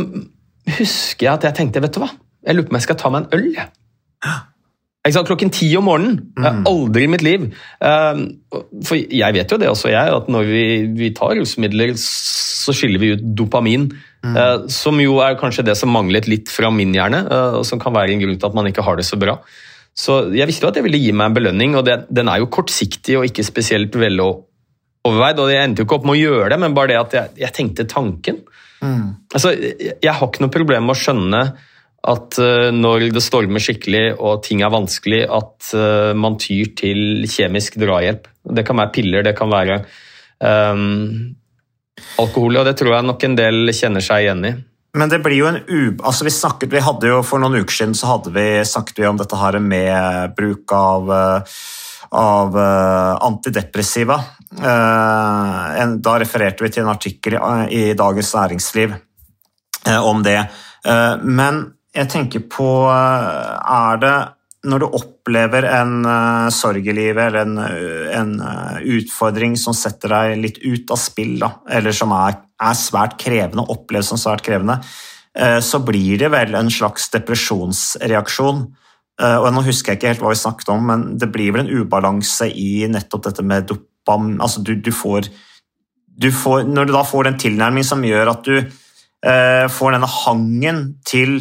husker 0.78 1.28
jeg 1.28 1.32
at 1.32 1.48
jeg 1.48 1.58
tenkte, 1.62 1.80
vet 1.84 1.94
du 1.94 2.02
hva, 2.02 2.10
jeg 2.44 2.58
lurer 2.58 2.68
på 2.68 2.74
om 2.74 2.80
jeg 2.80 2.88
skal 2.88 2.98
ta 2.98 3.12
meg 3.14 3.24
en 3.24 3.38
øl. 3.38 3.50
jeg. 3.54 3.70
Klokken 5.14 5.50
ti 5.54 5.68
om 5.78 5.86
morgenen. 5.88 6.18
Mm. 6.38 6.64
Aldri 6.68 7.04
i 7.06 7.10
mitt 7.10 7.24
liv. 7.24 7.46
Um, 7.80 8.24
For 8.84 8.98
jeg 8.98 9.36
vet 9.36 9.50
jo 9.52 9.58
det 9.60 9.70
også, 9.70 9.90
jeg, 9.92 10.12
at 10.14 10.28
når 10.32 10.48
vi, 10.48 10.64
vi 10.98 11.10
tar 11.16 11.36
rusmidler, 11.38 11.94
så 11.98 12.74
skiller 12.76 13.00
vi 13.02 13.14
ut 13.14 13.24
dopamin. 13.38 13.88
Mm. 14.24 14.36
uh, 14.36 14.66
Som 14.72 15.00
jo 15.02 15.20
er 15.24 15.38
kanskje 15.40 15.66
det 15.68 15.76
som 15.78 15.92
manglet 15.94 16.28
litt 16.30 16.52
fra 16.52 16.70
min 16.74 16.92
hjerne, 16.96 17.24
uh, 17.28 17.58
og 17.60 17.64
som 17.68 17.80
kan 17.80 17.94
være 17.94 18.14
en 18.14 18.22
grunn 18.24 18.38
til 18.38 18.50
at 18.50 18.58
man 18.58 18.68
ikke 18.70 18.84
har 18.86 18.98
det 18.98 19.06
så 19.08 19.18
bra. 19.20 19.38
Så 19.98 20.20
jeg 20.36 20.46
visste 20.46 20.66
jo 20.66 20.70
at 20.70 20.76
det 20.78 20.84
ville 20.86 21.00
gi 21.00 21.14
meg 21.16 21.30
en 21.30 21.38
belønning, 21.40 21.74
og 21.78 21.86
det, 21.88 22.04
den 22.14 22.30
er 22.30 22.42
jo 22.42 22.52
kortsiktig 22.54 23.16
og 23.18 23.26
ikke 23.26 23.46
spesielt 23.46 23.96
veloverveid. 23.98 25.40
Og 25.42 25.50
jeg 25.50 25.64
endte 25.64 25.82
jo 25.82 25.88
ikke 25.88 25.98
opp 25.98 26.06
med 26.06 26.18
å 26.18 26.20
gjøre 26.20 26.52
det, 26.52 26.60
men 26.62 26.76
bare 26.76 26.92
det 26.92 27.00
at 27.00 27.16
jeg, 27.18 27.38
jeg 27.42 27.56
tenkte 27.56 27.88
tanken. 27.90 28.44
Mm. 28.78 29.08
Altså, 29.34 29.56
jeg, 29.58 29.96
jeg 30.04 30.14
har 30.14 30.28
ikke 30.28 30.44
noe 30.44 30.54
problem 30.54 30.86
med 30.86 30.94
å 30.94 31.00
skjønne 31.00 31.42
at 32.06 32.38
uh, 32.38 32.68
når 32.74 33.08
det 33.14 33.24
stormer 33.24 33.62
skikkelig 33.62 34.04
og 34.16 34.42
ting 34.46 34.62
er 34.62 34.72
vanskelig, 34.72 35.24
at 35.26 35.72
uh, 35.74 36.14
man 36.16 36.38
tyr 36.40 36.72
til 36.78 37.26
kjemisk 37.28 37.80
drahjelp. 37.80 38.28
Det 38.54 38.64
kan 38.66 38.78
være 38.78 38.94
piller, 38.94 39.26
det 39.26 39.34
kan 39.38 39.50
være 39.52 39.82
um, 40.38 41.34
alkohol, 42.22 42.61
og 42.61 42.68
det 42.68 42.78
tror 42.78 42.94
jeg 42.96 43.08
nok 43.08 43.26
en 43.26 43.38
del 43.38 43.74
kjenner 43.74 44.04
seg 44.04 44.26
igjen 44.26 44.46
i. 44.46 44.54
Men 44.96 45.11
det 45.12 45.20
blir 45.24 45.37
jo 45.37 45.48
en 45.50 45.61
u... 45.68 45.80
Altså 46.02 46.26
vi 46.26 46.32
snakket, 46.32 46.72
vi 46.72 46.82
hadde 46.82 47.11
jo 47.11 47.20
For 47.26 47.42
noen 47.42 47.61
uker 47.61 47.74
siden 47.74 47.96
så 47.98 48.14
hadde 48.14 48.32
vi, 48.34 48.46
snakket 48.66 49.02
vi 49.02 49.08
om 49.08 49.18
dette 49.20 49.38
her 49.38 49.58
med 49.62 50.34
bruk 50.38 50.72
av, 50.74 51.12
eh, 51.12 51.58
av 52.18 52.56
eh, 52.56 53.12
antidepressiva. 53.28 54.16
Eh, 54.56 55.82
da 56.08 56.16
refererte 56.22 56.64
vi 56.64 56.72
til 56.72 56.87
en 56.87 56.94
artikkel 56.94 57.37
i, 57.68 57.82
Dagens 57.98 58.32
Næringsliv 58.38 58.96
eh, 58.96 60.00
om 60.00 60.24
det. 60.24 60.40
Eh, 60.88 61.14
men 61.22 61.66
jeg 61.98 62.11
tenker 62.12 62.44
på 62.50 62.66
eh, 62.90 63.54
Er 63.58 64.02
det 64.02 64.16
når 64.68 64.82
du 64.82 64.87
opplever 64.98 65.64
en 65.70 66.00
uh, 66.02 66.48
sorg 66.52 66.82
i 66.82 66.92
livet 66.92 67.28
eller 67.28 67.44
en, 67.44 67.61
uh, 67.62 68.08
en 68.18 68.32
utfordring 68.98 69.54
som 69.56 69.76
setter 69.76 70.11
deg 70.11 70.40
litt 70.42 70.56
ut 70.64 70.90
av 70.92 70.98
spill, 70.98 71.37
da, 71.38 71.52
eller 71.78 71.94
som 71.94 72.11
er, 72.12 72.40
er 72.58 72.74
svært 72.76 73.14
krevende, 73.22 73.62
oppleves 73.70 74.11
som 74.11 74.18
svært 74.20 74.42
krevende, 74.44 74.80
så 75.62 75.78
blir 75.87 76.18
det 76.18 76.32
vel 76.34 76.56
en 76.58 76.70
slags 76.72 77.04
depresjonsreaksjon. 77.12 78.64
Og 79.22 79.46
Nå 79.54 79.62
husker 79.62 79.94
jeg 79.94 80.00
ikke 80.00 80.11
helt 80.11 80.24
hva 80.24 80.32
vi 80.32 80.40
snakket 80.40 80.72
om, 80.74 80.88
men 80.90 81.04
det 81.22 81.28
blir 81.30 81.52
vel 81.54 81.62
en 81.62 81.84
ubalanse 81.84 82.48
i 82.50 82.88
nettopp 82.90 83.28
dette 83.28 83.44
med 83.46 83.68
dopam... 83.70 84.32
Altså 84.42 84.64
du, 84.66 84.72
du, 84.82 84.90
får, 84.90 85.28
du 86.11 86.32
får 86.34 86.66
Når 86.66 86.90
du 86.90 86.94
da 86.96 87.04
får 87.06 87.28
den 87.28 87.38
tilnærming 87.38 87.87
som 87.87 88.02
gjør 88.02 88.32
at 88.34 88.50
du 88.50 88.56
uh, 88.58 89.66
får 89.70 89.94
denne 89.94 90.11
hangen 90.11 90.82
til 91.06 91.38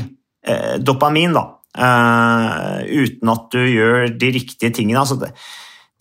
dopamin, 0.82 1.34
da, 1.36 1.46
Uh, 1.78 2.82
uten 2.90 3.30
at 3.30 3.52
du 3.54 3.62
gjør 3.62 4.08
de 4.18 4.32
riktige 4.34 4.74
tingene. 4.74 4.98
Altså 5.04 5.20
det, 5.22 5.30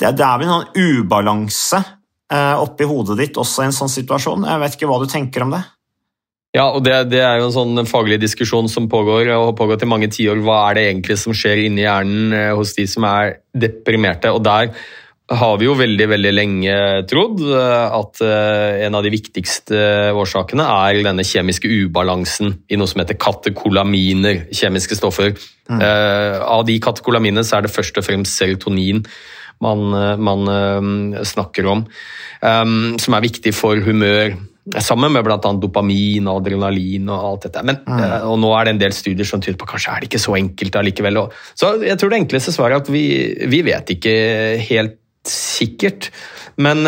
det, 0.01 0.15
det, 0.17 0.25
er 0.25 0.39
vel 0.41 0.49
en 0.49 0.55
sånn 0.55 1.01
ubalanse 1.03 1.81
uh, 2.33 2.57
oppi 2.63 2.87
hodet 2.89 3.19
ditt 3.21 3.41
også 3.41 3.65
i 3.65 3.69
en 3.69 3.77
sånn 3.77 3.93
situasjon. 3.93 4.47
Jeg 4.49 4.63
vet 4.63 4.77
ikke 4.79 4.89
hva 4.89 5.03
du 5.03 5.09
tenker 5.11 5.45
om 5.45 5.53
det? 5.53 5.61
Ja, 6.57 6.71
og 6.71 6.81
det, 6.87 6.95
det 7.13 7.21
er 7.21 7.43
jo 7.43 7.51
en 7.51 7.57
sånn 7.59 7.89
faglig 7.91 8.17
diskusjon 8.23 8.71
som 8.73 8.89
pågår 8.89 9.29
og 9.35 9.51
har 9.51 9.57
pågått 9.59 9.85
i 9.85 9.91
mange 9.91 10.09
tiår. 10.09 10.41
Hva 10.47 10.63
er 10.71 10.79
det 10.79 10.87
egentlig 10.87 11.19
som 11.21 11.37
skjer 11.37 11.67
inni 11.67 11.85
hjernen 11.85 12.33
hos 12.57 12.73
de 12.79 12.87
som 12.89 13.05
er 13.05 13.43
deprimerte? 13.53 14.33
Og 14.33 14.41
der 14.47 14.73
har 15.27 15.57
vi 15.59 15.67
jo 15.67 15.75
veldig 15.75 16.07
veldig 16.13 16.31
lenge 16.31 16.75
trodd 17.11 17.41
at 17.51 18.21
en 18.23 18.95
av 18.95 19.03
de 19.03 19.11
viktigste 19.11 19.81
årsakene 20.15 20.63
er 20.87 21.01
denne 21.03 21.25
kjemiske 21.27 21.67
ubalansen 21.67 22.53
i 22.71 22.79
noe 22.79 22.87
som 22.87 23.03
heter 23.03 23.19
katekolaminer, 23.19 24.45
kjemiske 24.55 24.99
stoffer. 25.01 25.35
Mm. 25.67 25.81
Uh, 25.83 26.39
av 26.47 26.67
de 26.69 26.77
katekolaminene 26.83 27.43
så 27.47 27.59
er 27.59 27.67
det 27.67 27.75
først 27.75 27.97
og 27.99 28.07
fremst 28.07 28.39
serotonin 28.39 29.03
man, 29.65 29.89
man 30.21 30.51
uh, 30.51 31.23
snakker 31.27 31.67
om, 31.73 31.87
um, 32.43 32.77
som 33.01 33.17
er 33.17 33.25
viktig 33.25 33.55
for 33.57 33.81
humør. 33.83 34.37
Sammen 34.83 35.13
med 35.15 35.23
bl.a. 35.23 35.39
dopamin 35.39 36.27
og 36.27 36.41
adrenalin 36.41 37.07
og 37.15 37.27
alt 37.29 37.47
dette. 37.47 37.63
Men, 37.67 37.81
mm. 37.87 38.03
uh, 38.03 38.29
og 38.33 38.39
nå 38.43 38.53
er 38.53 38.67
det 38.67 38.75
en 38.75 38.83
del 38.85 38.95
studier 38.95 39.29
som 39.29 39.43
tyder 39.43 39.59
på 39.61 39.69
kanskje 39.71 39.95
er 39.95 40.05
det 40.05 40.11
ikke 40.11 40.23
så 40.23 40.37
enkelt 40.39 40.79
allikevel. 40.83 41.23
Så 41.57 41.73
jeg 41.87 41.99
tror 41.99 42.13
det 42.13 42.23
enkleste 42.25 42.55
svaret 42.55 42.77
er 42.77 42.85
at 42.85 42.93
vi, 42.93 43.07
vi 43.51 43.65
vet 43.67 43.97
ikke 43.97 44.15
helt 44.69 45.01
sikkert. 45.33 46.11
Men 46.57 46.87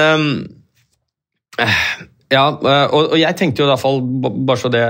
Ja, 2.28 2.42
og, 2.52 3.14
og 3.14 3.16
jeg 3.16 3.36
tenkte 3.40 3.62
jo 3.62 3.66
i 3.66 3.70
hvert 3.70 3.80
fall, 3.80 4.02
bare 4.44 4.60
så 4.60 4.68
det 4.68 4.82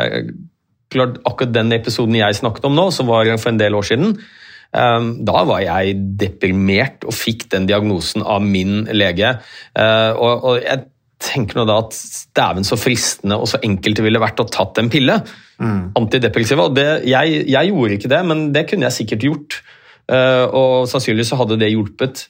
klart 0.93 1.19
akkurat 1.29 1.55
den 1.55 1.73
episoden 1.77 2.17
jeg 2.19 2.39
snakket 2.39 2.69
om 2.69 2.77
nå, 2.77 2.89
som 2.95 3.09
var 3.11 3.29
for 3.39 3.53
en 3.53 3.61
del 3.61 3.77
år 3.77 3.89
siden, 3.91 4.15
um, 4.73 5.11
da 5.29 5.43
var 5.49 5.65
jeg 5.65 5.97
deprimert 6.21 7.05
og 7.09 7.17
fikk 7.17 7.49
den 7.55 7.69
diagnosen 7.69 8.25
av 8.25 8.45
min 8.45 8.87
lege. 8.95 9.37
Uh, 9.77 10.13
og, 10.17 10.63
jeg 10.65 10.89
tenker 11.19 11.59
nå 11.59 11.65
da 11.67 11.81
at 11.83 11.97
dæven 12.39 12.67
så 12.67 12.77
fristende 12.79 13.41
og 13.43 13.49
så 13.51 13.59
enkelt 13.67 13.99
det 13.99 14.05
ville 14.07 14.23
vært 14.23 14.39
å 14.39 14.47
tatt 14.47 14.79
en 14.79 14.91
pille. 14.93 15.17
Mm. 15.59 15.91
Antidepressiva. 15.99 16.69
Det, 16.71 16.87
jeg, 17.11 17.41
jeg, 17.51 17.73
gjorde 17.73 17.97
ikke 17.97 18.11
det, 18.13 18.21
men 18.31 18.45
det 18.55 18.69
kunne 18.71 18.87
jeg 18.87 19.01
sikkert 19.01 19.27
gjort. 19.27 19.57
Og 20.55 20.87
sannsynligvis 20.89 21.33
så 21.35 21.41
hadde 21.41 21.59
det 21.59 21.73
hjulpet. 21.73 22.23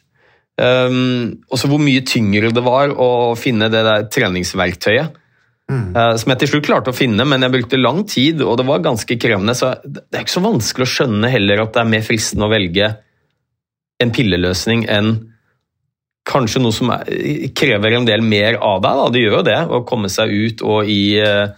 Um, 0.59 1.39
og 1.47 1.61
så 1.61 1.71
hvor 1.71 1.79
mye 1.83 2.03
tyngre 2.03 2.51
det 2.51 2.65
var 2.67 2.91
å 2.91 3.37
finne 3.39 3.71
det 3.71 3.85
der 3.87 4.07
treningsverktøyet. 4.11 5.25
Mm. 5.69 5.93
Som 6.17 6.33
jeg 6.33 6.41
til 6.41 6.49
slutt 6.49 6.65
klarte 6.65 6.93
å 6.95 6.97
finne, 6.97 7.27
men 7.29 7.45
jeg 7.45 7.53
brukte 7.53 7.77
lang 7.77 7.99
tid, 8.09 8.41
og 8.41 8.55
det 8.57 8.65
var 8.65 8.81
ganske 8.81 9.19
krevende. 9.21 9.53
Så 9.53 9.75
det 9.85 10.17
er 10.17 10.25
ikke 10.25 10.39
så 10.39 10.41
vanskelig 10.41 10.87
å 10.87 10.93
skjønne 10.95 11.29
heller 11.29 11.61
at 11.61 11.75
det 11.75 11.83
er 11.83 11.91
mer 11.93 12.07
fristende 12.07 12.49
å 12.49 12.53
velge 12.53 12.89
en 14.01 14.15
pilleløsning 14.15 14.87
enn 14.89 15.11
kanskje 16.29 16.63
noe 16.63 16.75
som 16.77 16.93
krever 17.57 17.97
en 17.97 18.07
del 18.09 18.25
mer 18.25 18.59
av 18.65 18.83
deg. 18.85 19.01
Da. 19.01 19.09
Det 19.13 19.25
gjør 19.25 19.37
jo 19.39 19.45
det, 19.49 19.59
å 19.69 19.83
komme 19.89 20.11
seg 20.13 20.33
ut 20.33 20.65
og 20.67 20.91
i 20.91 21.03
uh, 21.21 21.53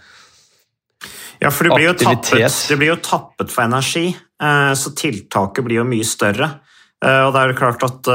ja, 1.41 1.49
for 1.49 1.65
du 1.65 1.73
blir, 1.73 1.95
tappet, 1.97 2.57
du 2.69 2.75
blir 2.77 2.91
jo 2.93 2.99
tappet 3.01 3.49
for 3.49 3.65
energi, 3.65 4.11
uh, 4.43 4.73
så 4.77 4.93
tiltaket 4.97 5.65
blir 5.65 5.81
jo 5.81 5.87
mye 5.89 6.07
større. 6.07 6.51
Uh, 7.01 7.27
og 7.27 7.31
det 7.33 7.41
er 7.41 7.51
jo 7.51 7.59
klart 7.59 7.85
at 7.87 8.09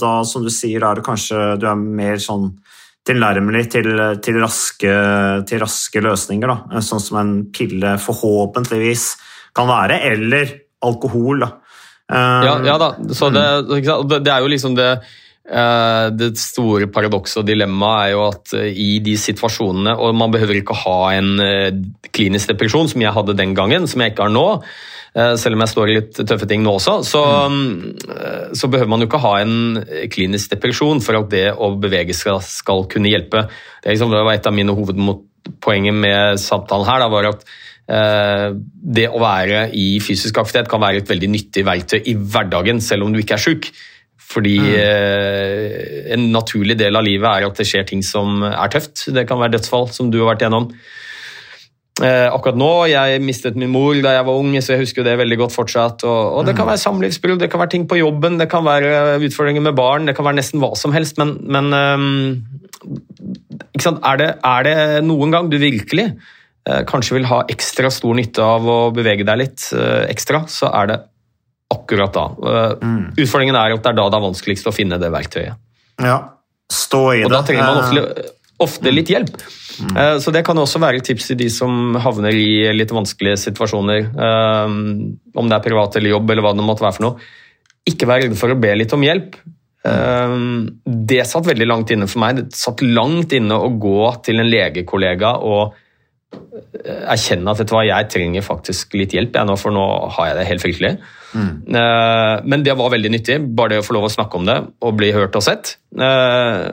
da, 0.00 0.12
som 0.24 0.44
du 0.44 0.50
sier, 0.52 0.84
er 0.84 0.98
det 0.98 1.04
kanskje 1.04 1.52
du 1.60 1.66
er 1.68 1.76
mer 1.76 2.20
sånn 2.22 2.50
tilnærmelig 3.06 3.64
til, 3.74 3.88
til, 4.22 4.38
raske, 4.42 4.92
til 5.48 5.62
raske 5.62 6.02
løsninger. 6.04 6.52
Da. 6.52 6.82
Sånn 6.84 7.02
som 7.02 7.18
en 7.20 7.32
pille 7.54 7.96
forhåpentligvis 8.00 9.06
kan 9.56 9.68
være, 9.68 9.98
eller 10.12 10.54
alkohol. 10.86 11.42
Da. 11.42 11.50
Ja, 12.12 12.54
ja 12.66 12.78
da, 12.80 12.92
så 13.14 13.30
det, 13.32 13.44
det, 13.68 14.30
er 14.30 14.44
jo 14.44 14.50
liksom 14.52 14.76
det 14.78 14.88
eh, 14.92 15.10
det 15.42 16.28
store 16.38 16.86
paradokset 16.92 17.40
og 17.40 17.48
dilemmaet 17.48 18.06
er 18.06 18.12
jo 18.14 18.22
at 18.28 18.52
eh, 18.54 18.68
i 18.78 19.00
de 19.02 19.16
situasjonene 19.18 19.96
Og 19.98 20.14
man 20.14 20.30
behøver 20.30 20.60
ikke 20.60 20.76
ha 20.84 20.98
en 21.16 21.32
eh, 21.42 21.80
klinisk 22.14 22.52
depresjon, 22.52 22.86
som 22.92 23.02
jeg 23.02 23.14
hadde 23.16 23.34
den 23.34 23.54
gangen, 23.58 23.88
som 23.90 24.00
jeg 24.00 24.14
ikke 24.14 24.28
har 24.28 24.34
nå. 24.34 24.46
Selv 25.12 25.58
om 25.58 25.60
jeg 25.60 25.68
står 25.68 25.90
i 25.90 25.94
litt 25.98 26.18
tøffe 26.24 26.46
ting 26.48 26.62
nå 26.64 26.72
også, 26.78 26.92
så, 27.04 27.20
mm. 27.52 28.52
så, 28.56 28.68
behøver 28.72 28.88
man 28.88 29.02
jo 29.02 29.10
ikke 29.10 29.20
ha 29.20 29.32
en 29.42 29.82
klinisk 30.08 30.54
depresjon 30.54 31.02
for 31.04 31.18
at 31.18 31.28
det 31.34 31.50
å 31.52 31.68
bevege 31.76 32.16
seg 32.16 32.38
skal 32.46 32.86
kunne 32.88 33.12
hjelpe. 33.12 33.42
Det, 33.82 33.90
liksom, 33.90 34.08
det 34.08 34.22
var 34.24 34.38
et 34.38 34.48
av 34.48 34.56
mine 34.56 34.72
hovedpoenger 34.72 35.92
med 35.92 36.40
samtalen 36.40 36.88
her. 36.88 37.04
Da, 37.04 37.10
var 37.12 37.28
at 37.28 37.44
eh, 37.92 38.48
det 38.96 39.10
å 39.12 39.20
være 39.20 39.66
i 39.76 39.86
fysisk 40.00 40.40
aktivitet 40.40 40.72
kan 40.72 40.80
være 40.80 41.02
et 41.02 41.12
veldig 41.12 41.32
nyttig 41.34 41.66
verktøy 41.68 42.00
i 42.08 42.16
hverdagen, 42.16 42.80
selv 42.80 43.04
om 43.04 43.12
du 43.12 43.20
ikke 43.20 43.36
er 43.36 43.44
syk. 43.50 43.68
Fordi 44.32 44.56
mm. 44.62 44.72
eh, 44.80 46.12
en 46.14 46.30
naturlig 46.32 46.78
del 46.80 46.96
av 46.96 47.04
livet 47.06 47.28
er 47.28 47.48
at 47.48 47.58
det 47.58 47.68
skjer 47.68 47.86
ting 47.88 48.02
som 48.06 48.44
er 48.48 48.72
tøft. 48.72 49.08
Det 49.12 49.26
kan 49.28 49.40
være 49.40 49.56
dødsfall, 49.56 49.88
som 49.92 50.10
du 50.12 50.22
har 50.22 50.32
vært 50.32 50.46
gjennom. 50.46 50.70
Eh, 52.00 52.28
akkurat 52.32 52.56
nå, 52.56 52.70
Jeg 52.88 53.20
mistet 53.20 53.58
min 53.60 53.68
mor 53.68 53.92
da 54.00 54.14
jeg 54.16 54.24
var 54.24 54.38
ung, 54.40 54.54
så 54.64 54.72
jeg 54.74 54.86
husker 54.86 55.04
det 55.04 55.18
veldig 55.20 55.38
godt 55.44 55.54
fortsatt. 55.54 56.06
Og, 56.08 56.20
og 56.38 56.46
Det 56.48 56.56
kan 56.56 56.70
være 56.70 56.80
samlivsbrudd, 56.80 57.42
det 57.42 57.50
kan 57.52 57.60
være 57.60 57.74
ting 57.76 57.88
på 57.88 58.00
jobben, 58.00 58.40
det 58.40 58.48
kan 58.52 58.64
være 58.64 59.20
utfordringer 59.20 59.64
med 59.64 59.76
barn, 59.76 60.08
det 60.08 60.16
kan 60.16 60.24
være 60.24 60.40
nesten 60.40 60.62
hva 60.62 60.72
som 60.78 60.96
helst. 60.96 61.20
Men, 61.20 61.36
men 61.44 61.68
sant? 63.80 64.00
Er, 64.00 64.16
det, 64.20 64.30
er 64.40 64.66
det 64.66 64.76
noen 65.04 65.34
gang 65.34 65.52
du 65.52 65.58
virkelig 65.60 66.08
uh, 66.68 66.82
kanskje 66.88 67.18
vil 67.18 67.28
ha 67.30 67.42
ekstra 67.52 67.90
stor 67.92 68.16
nytte 68.18 68.44
av 68.44 68.66
å 68.68 68.78
bevege 68.94 69.26
deg 69.28 69.40
litt 69.44 69.68
uh, 69.76 70.04
ekstra, 70.08 70.44
så 70.50 70.72
er 70.72 70.90
det 70.90 70.98
akkurat 71.82 72.14
da. 72.14 72.28
Uh, 72.38 72.70
mm. 72.80 73.02
Utfordringen 73.18 73.58
er 73.58 73.74
at 73.76 73.82
det 73.82 73.92
er 73.92 73.98
da 73.98 74.06
det 74.08 74.18
er 74.18 74.24
vanskeligst 74.30 74.70
å 74.70 74.74
finne 74.74 74.98
det 75.02 75.10
verktøyet. 75.12 75.58
Ja, 76.02 76.16
stå 76.72 77.02
i 77.12 77.20
det. 77.20 77.26
Og 77.28 77.34
da 77.34 77.42
trenger 77.46 77.68
man 77.68 77.82
ofte, 77.82 78.30
ofte 78.62 78.94
litt 78.94 79.12
hjelp. 79.12 79.36
Mm. 79.82 79.96
Så 80.20 80.32
det 80.34 80.42
kan 80.46 80.58
også 80.60 80.80
være 80.82 81.00
et 81.00 81.06
tips 81.08 81.30
til 81.30 81.38
de 81.40 81.48
som 81.52 81.96
havner 82.00 82.36
i 82.36 82.72
litt 82.76 82.92
vanskelige 82.92 83.38
situasjoner. 83.40 84.10
Om 84.12 85.48
det 85.48 85.56
er 85.56 85.64
privat 85.64 85.96
eller 85.98 86.12
jobb 86.12 86.32
eller 86.32 86.44
hva 86.44 86.52
det 86.56 86.66
måtte 86.66 86.84
være 86.84 86.96
for 86.98 87.06
noe. 87.06 87.30
Ikke 87.88 88.08
vær 88.08 88.20
redd 88.22 88.36
for 88.38 88.52
å 88.52 88.58
be 88.60 88.72
litt 88.76 88.92
om 88.94 89.04
hjelp. 89.04 89.38
Det 89.82 91.22
satt 91.26 91.48
veldig 91.48 91.66
langt 91.66 91.90
inne 91.94 92.06
for 92.10 92.22
meg. 92.22 92.42
Det 92.42 92.58
satt 92.58 92.84
langt 92.84 93.32
inne 93.34 93.58
å 93.58 93.72
gå 93.82 94.12
til 94.24 94.42
en 94.42 94.50
legekollega 94.52 95.34
og 95.42 95.62
eh, 95.72 95.81
erkjenne 96.82 97.52
at 97.52 97.60
vet 97.60 97.70
du 97.70 97.74
hva, 97.74 97.82
jeg 97.86 98.08
trenger 98.12 98.44
faktisk 98.44 98.96
litt 98.98 99.14
hjelp, 99.16 99.36
jeg 99.36 99.48
nå, 99.48 99.56
for 99.60 99.74
nå 99.74 99.84
har 100.16 100.30
jeg 100.30 100.38
det 100.38 100.48
helt 100.48 100.64
fryktelig. 100.64 100.92
Mm. 101.32 101.52
Eh, 101.80 102.34
men 102.48 102.64
det 102.66 102.76
var 102.78 102.92
veldig 102.92 103.12
nyttig, 103.14 103.38
bare 103.56 103.74
det 103.74 103.82
å 103.82 103.86
få 103.86 103.96
lov 103.96 104.08
å 104.08 104.12
snakke 104.12 104.40
om 104.40 104.48
det 104.48 104.58
og 104.82 104.98
bli 104.98 105.12
hørt 105.14 105.38
og 105.38 105.44
sett. 105.46 105.76
Eh, 105.96 106.66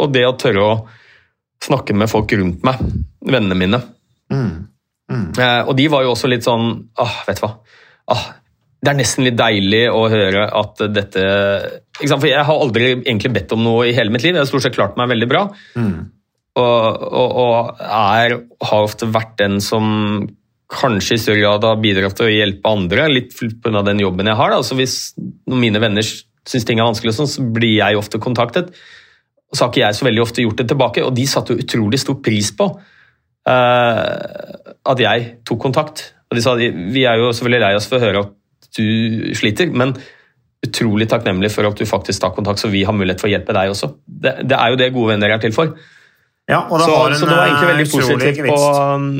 og 0.00 0.12
det 0.14 0.26
å 0.26 0.36
tørre 0.40 0.66
å 0.66 0.74
snakke 1.60 1.96
med 1.96 2.10
folk 2.10 2.32
rundt 2.38 2.64
meg, 2.66 2.80
vennene 3.20 3.58
mine. 3.58 3.82
Mm. 4.32 4.52
Mm. 5.10 5.26
Og 5.66 5.74
de 5.76 5.88
var 5.90 6.04
jo 6.06 6.12
også 6.14 6.30
litt 6.30 6.46
sånn 6.46 6.68
ah, 7.02 7.16
vet 7.26 7.40
du 7.40 7.44
hva. 7.44 7.54
Ah, 8.14 8.28
det 8.80 8.92
er 8.92 8.98
nesten 9.00 9.26
litt 9.26 9.36
deilig 9.36 9.82
å 9.92 10.04
høre 10.08 10.46
at 10.56 10.78
dette 10.94 11.24
For 11.98 12.28
jeg 12.30 12.46
har 12.46 12.62
aldri 12.62 12.92
egentlig 12.94 13.32
bedt 13.34 13.52
om 13.52 13.60
noe 13.66 13.90
i 13.90 13.92
hele 13.96 14.14
mitt 14.14 14.24
liv. 14.24 14.32
Jeg 14.32 14.40
har 14.40 14.48
stort 14.48 14.64
sett 14.64 14.78
klart 14.78 14.96
meg 14.96 15.10
veldig 15.10 15.28
bra. 15.28 15.42
Mm. 15.76 15.98
Og, 16.58 17.02
og, 17.06 17.36
og 17.40 17.82
er, 17.86 18.36
har 18.66 18.86
ofte 18.86 19.08
vært 19.10 19.36
den 19.38 19.60
som 19.62 20.26
kanskje 20.70 21.16
i 21.16 21.20
større 21.20 21.42
grad 21.42 21.66
har 21.66 21.82
bidratt 21.82 22.16
til 22.18 22.28
å 22.28 22.32
hjelpe 22.32 22.70
andre, 22.70 23.08
litt 23.10 23.34
pga. 23.34 23.82
den 23.86 24.02
jobben 24.02 24.30
jeg 24.30 24.38
har. 24.38 24.54
Da. 24.54 24.62
Så 24.66 24.78
hvis 24.78 24.96
mine 25.50 25.82
venner 25.82 26.06
syns 26.48 26.66
ting 26.66 26.80
er 26.80 26.88
vanskelig, 26.88 27.14
sånn, 27.16 27.30
så 27.30 27.44
blir 27.54 27.76
jeg 27.78 27.98
ofte 27.98 28.20
kontaktet. 28.22 28.70
Så 29.50 29.64
har 29.64 29.72
ikke 29.72 29.82
jeg 29.82 29.98
så 29.98 30.06
veldig 30.06 30.22
ofte 30.22 30.44
gjort 30.44 30.62
det 30.62 30.68
tilbake, 30.70 31.04
og 31.06 31.14
de 31.16 31.26
satte 31.28 31.54
jo 31.54 31.64
utrolig 31.64 32.00
stor 32.02 32.20
pris 32.22 32.52
på 32.54 32.68
uh, 32.70 34.04
at 34.94 35.02
jeg 35.02 35.26
tok 35.48 35.62
kontakt. 35.66 36.04
Og 36.30 36.38
de 36.38 36.44
sa 36.44 36.54
vi 36.58 37.04
er 37.04 37.18
jo 37.18 37.32
selvfølgelig 37.34 37.64
lei 37.66 37.74
oss 37.78 37.90
for 37.90 37.98
å 37.98 38.04
høre 38.04 38.24
at 38.26 38.70
du 38.78 39.34
sliter, 39.34 39.72
men 39.74 39.96
utrolig 40.64 41.08
takknemlig 41.10 41.50
for 41.50 41.66
at 41.66 41.78
du 41.78 41.88
faktisk 41.88 42.22
tar 42.22 42.34
kontakt, 42.36 42.60
så 42.62 42.70
vi 42.70 42.84
har 42.86 42.94
mulighet 42.94 43.22
for 43.22 43.30
å 43.30 43.32
hjelpe 43.32 43.56
deg 43.56 43.72
også. 43.72 43.94
Det, 44.06 44.36
det 44.46 44.58
er 44.58 44.70
jo 44.70 44.78
det 44.78 44.92
gode 44.94 45.16
venner 45.16 45.34
er 45.34 45.42
til 45.42 45.54
for. 45.56 45.72
Ja, 46.50 46.64
og 46.66 46.80
det 46.80 46.88
så, 46.88 46.96
har 46.96 47.12
en 47.12 47.20
så 47.20 47.28
det 47.28 47.36
var 47.36 47.46
egentlig 47.46 47.70
veldig 47.70 47.90
positivt 47.92 48.42
på 48.48 48.58
um, 48.96 49.12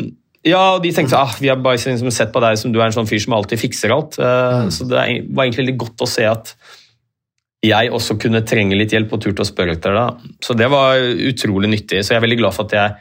ja, 0.47 0.61
og 0.75 0.81
de 0.81 0.91
tenkte 0.97 1.19
ah, 1.21 1.33
vi 1.37 1.51
har 1.51 1.59
bare 1.61 1.77
liksom 1.77 2.13
sett 2.15 2.31
på 2.33 2.41
deg 2.41 2.57
som 2.57 2.73
du 2.73 2.79
er 2.81 2.87
en 2.89 2.95
sånn 2.97 3.09
fyr 3.09 3.21
som 3.21 3.35
alltid 3.37 3.61
fikser 3.61 3.93
alt. 3.93 4.17
Uh, 4.17 4.65
mm. 4.65 4.71
Så 4.73 4.87
det 4.89 5.03
var 5.29 5.45
egentlig 5.45 5.67
litt 5.69 5.81
godt 5.83 6.05
å 6.07 6.09
se 6.09 6.25
at 6.25 6.55
jeg 7.61 7.91
også 7.93 8.17
kunne 8.17 8.41
trenge 8.49 8.77
litt 8.79 8.95
hjelp 8.97 9.13
og 9.13 9.21
turte 9.21 9.45
å 9.45 9.49
spørre 9.49 9.77
etter 9.77 9.93
det. 9.93 10.07
Så 10.41 10.57
det 10.57 10.71
var 10.73 10.97
utrolig 10.97 11.69
nyttig. 11.69 12.01
Så 12.01 12.15
jeg 12.15 12.23
er 12.23 12.25
veldig 12.25 12.41
glad 12.41 12.57
for 12.57 12.71
at 12.71 12.77
jeg 12.79 12.95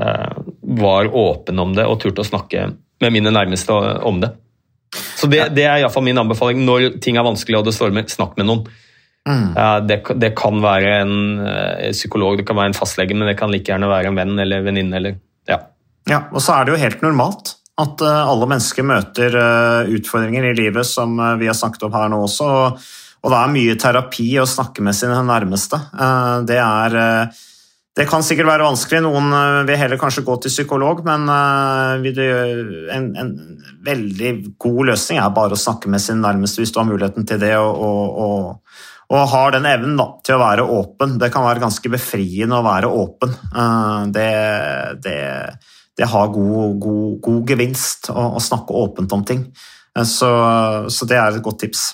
uh, 0.00 0.40
var 0.80 1.10
åpen 1.12 1.60
om 1.60 1.76
det 1.76 1.84
og 1.84 2.00
turte 2.00 2.24
å 2.24 2.30
snakke 2.30 2.70
med 3.00 3.12
mine 3.12 3.32
nærmeste 3.32 3.76
om 4.08 4.22
det. 4.24 4.32
Så 5.20 5.28
det, 5.30 5.50
det 5.54 5.68
er 5.68 5.82
iallfall 5.82 6.06
min 6.06 6.18
anbefaling 6.18 6.64
når 6.64 6.94
ting 7.04 7.20
er 7.20 7.28
vanskelig 7.28 7.60
og 7.60 7.68
det 7.68 7.76
stormer. 7.76 8.08
Snakk 8.08 8.40
med 8.40 8.48
noen. 8.48 8.64
Mm. 9.28 9.52
Det, 9.86 10.00
det, 10.16 10.32
kan 10.38 10.62
være 10.64 10.92
en 11.02 11.16
eh, 11.44 11.90
psykolog, 11.92 12.38
det 12.38 12.46
kan 12.48 12.56
være 12.56 12.72
en 12.72 12.78
fastlege, 12.78 13.16
men 13.16 13.28
det 13.28 13.36
kan 13.38 13.52
like 13.52 13.68
gjerne 13.68 13.90
være 13.90 14.10
en 14.10 14.16
venn 14.16 14.38
eller 14.40 14.64
venninne. 14.64 15.16
Ja. 15.48 15.60
ja, 16.08 16.22
og 16.32 16.40
så 16.42 16.56
er 16.56 16.66
det 16.66 16.74
jo 16.74 16.80
helt 16.84 17.04
normalt 17.04 17.54
at 17.80 18.02
eh, 18.04 18.22
alle 18.32 18.48
mennesker 18.48 18.86
møter 18.86 19.36
eh, 19.36 19.92
utfordringer 19.98 20.50
i 20.50 20.56
livet, 20.56 20.88
som 20.88 21.20
vi 21.40 21.50
har 21.50 21.58
snakket 21.58 21.86
om 21.88 21.94
her 21.96 22.10
nå 22.12 22.24
også. 22.24 22.48
Og 23.20 23.32
det 23.32 23.36
er 23.36 23.52
mye 23.52 23.76
terapi 23.76 24.32
å 24.40 24.48
snakke 24.48 24.84
med 24.84 24.96
sine 24.96 25.20
nærmeste. 25.28 25.76
Det 26.48 26.56
er 26.56 26.94
det 27.98 28.06
kan 28.08 28.22
sikkert 28.24 28.48
være 28.48 28.64
vanskelig. 28.64 29.02
Noen 29.04 29.34
vil 29.68 29.76
heller 29.76 30.00
kanskje 30.00 30.22
gå 30.24 30.38
til 30.40 30.54
psykolog, 30.54 31.02
men 31.04 31.26
en, 31.28 33.10
en, 33.20 33.34
veldig 33.84 34.30
god 34.62 34.92
løsning 34.92 35.20
er 35.20 35.34
bare 35.36 35.52
å 35.52 35.60
snakke 35.60 35.92
med 35.92 36.00
sin 36.00 36.22
nærmeste 36.24 36.62
hvis 36.62 36.72
du 36.72 36.80
har 36.80 36.88
muligheten 36.88 37.28
til 37.28 37.42
det. 37.42 37.52
og, 37.60 37.76
og, 38.24 38.80
og, 39.10 39.26
har 39.32 39.54
den 39.56 39.66
evnen 39.66 39.98
da, 39.98 40.06
til 40.24 40.36
å 40.36 40.42
være 40.42 40.66
åpen. 40.70 41.16
Det 41.20 41.30
kan 41.34 41.46
være 41.46 41.62
ganske 41.62 41.92
befriende 41.92 42.60
å 42.60 42.66
være 42.66 42.90
åpen. 42.94 43.34
Eh, 43.34 44.02
det, 44.14 44.30
det, 45.02 45.20
det 45.98 46.10
har 46.12 46.34
god, 46.34 46.76
god, 46.82 47.16
god 47.24 47.54
gevinst 47.54 48.12
å, 48.12 48.28
å, 48.38 48.42
snakke 48.42 48.76
åpent 48.84 49.16
om 49.16 49.24
ting. 49.26 49.48
Så, 50.06 50.28
så 50.86 51.08
det 51.10 51.18
er 51.18 51.34
et 51.34 51.42
godt 51.42 51.64
tips. 51.64 51.88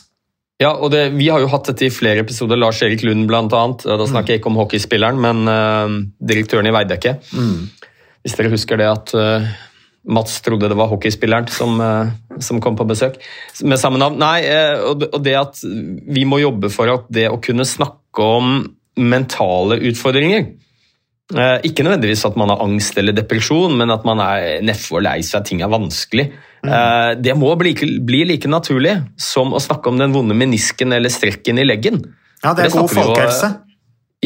Ja, 0.60 0.74
og 0.76 0.90
det, 0.92 1.08
Vi 1.16 1.30
har 1.32 1.40
jo 1.40 1.48
hatt 1.52 1.70
dette 1.72 1.88
i 1.88 1.92
flere 1.92 2.20
episoder. 2.24 2.60
Lars 2.60 2.82
Erik 2.84 3.02
Lund 3.04 3.24
blant 3.28 3.56
annet. 3.56 3.86
Da 3.88 3.96
mm. 3.96 4.10
snakker 4.12 4.34
jeg 4.34 4.42
ikke 4.42 4.52
om 4.52 4.60
hockeyspilleren, 4.60 5.20
men 5.20 6.04
direktøren 6.20 6.68
i 6.68 6.74
Veidekke. 6.76 7.16
Mm. 7.32 7.64
Hvis 8.20 8.36
dere 8.36 8.52
husker 8.52 8.80
det 8.80 8.90
at 8.92 9.16
Mats 10.06 10.38
trodde 10.44 10.70
det 10.70 10.78
var 10.78 10.90
hockeyspilleren 10.92 11.48
som, 11.50 11.80
uh, 11.82 12.12
som, 12.38 12.60
kom 12.62 12.78
på 12.78 12.86
besøk 12.88 13.18
med 13.66 13.80
samme 13.82 14.00
navn. 14.02 14.20
Nei, 14.22 14.44
og, 14.86 15.08
og 15.10 15.18
det 15.24 15.34
at 15.38 15.62
vi 15.62 16.26
må 16.28 16.40
jobbe 16.42 16.70
for 16.72 16.92
at 16.92 17.08
det 17.12 17.26
å 17.30 17.40
kunne 17.42 17.66
snakke 17.66 18.30
om 18.38 18.60
mentale 18.96 19.80
utfordringer 19.90 20.46
ikke 21.26 21.82
nødvendigvis 21.82 22.22
at 22.28 22.36
man 22.38 22.52
har 22.52 22.60
angst 22.62 22.98
eller 23.00 23.14
depresjon, 23.16 23.72
men 23.74 23.90
at 23.90 24.04
man 24.06 24.20
er 24.22 24.60
nedfor 24.62 25.02
lei 25.02 25.18
seg, 25.26 25.42
ting 25.48 25.62
er 25.64 25.72
vanskelig. 25.72 26.28
Mm. 26.62 27.18
Det 27.18 27.34
må 27.38 27.50
bli, 27.58 27.72
bli, 28.06 28.20
like 28.30 28.46
naturlig 28.50 28.94
som 29.18 29.50
å 29.54 29.62
snakke 29.62 29.90
om 29.90 29.98
den 29.98 30.14
vonde 30.14 30.36
menisken 30.38 30.94
eller 30.94 31.10
strekken 31.10 31.58
i 31.58 31.66
leggen. 31.66 31.98
Ja, 32.44 32.54
det 32.54 32.68
er 32.68 32.76
god 32.76 32.94
folkehelse. 32.94 33.50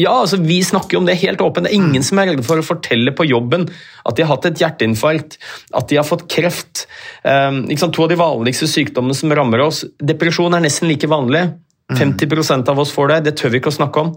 Ja, 0.01 0.13
altså 0.23 0.39
Vi 0.41 0.59
snakker 0.65 0.97
om 0.97 1.07
det 1.07 1.19
helt 1.21 1.41
åpent. 1.43 1.67
Det 1.67 1.71
er 1.73 1.79
ingen 1.79 2.01
mm. 2.01 2.07
som 2.07 2.21
er 2.21 2.31
redde 2.31 2.45
for 2.47 2.61
å 2.61 2.65
fortelle 2.65 3.13
på 3.17 3.27
jobben 3.29 3.67
at 4.07 4.17
de 4.17 4.25
har 4.25 4.31
hatt 4.33 4.47
et 4.49 4.63
hjerteinfarkt, 4.63 5.37
at 5.77 5.91
de 5.91 5.99
har 5.99 6.07
fått 6.07 6.25
kreft. 6.31 6.87
Um, 7.23 7.63
to 7.69 8.05
av 8.05 8.09
de 8.09 8.17
vanligste 8.19 8.69
sykdommene 8.71 9.17
som 9.17 9.33
rammer 9.35 9.61
oss. 9.67 9.83
Depresjon 10.01 10.57
er 10.57 10.65
nesten 10.65 10.89
like 10.89 11.09
vanlig. 11.11 11.49
50 11.91 12.25
mm. 12.31 12.67
av 12.71 12.79
oss 12.79 12.93
får 12.95 13.13
det. 13.13 13.21
Det 13.27 13.37
tør 13.39 13.53
vi 13.53 13.61
ikke 13.61 13.73
å 13.73 13.77
snakke 13.77 14.05
om. 14.05 14.11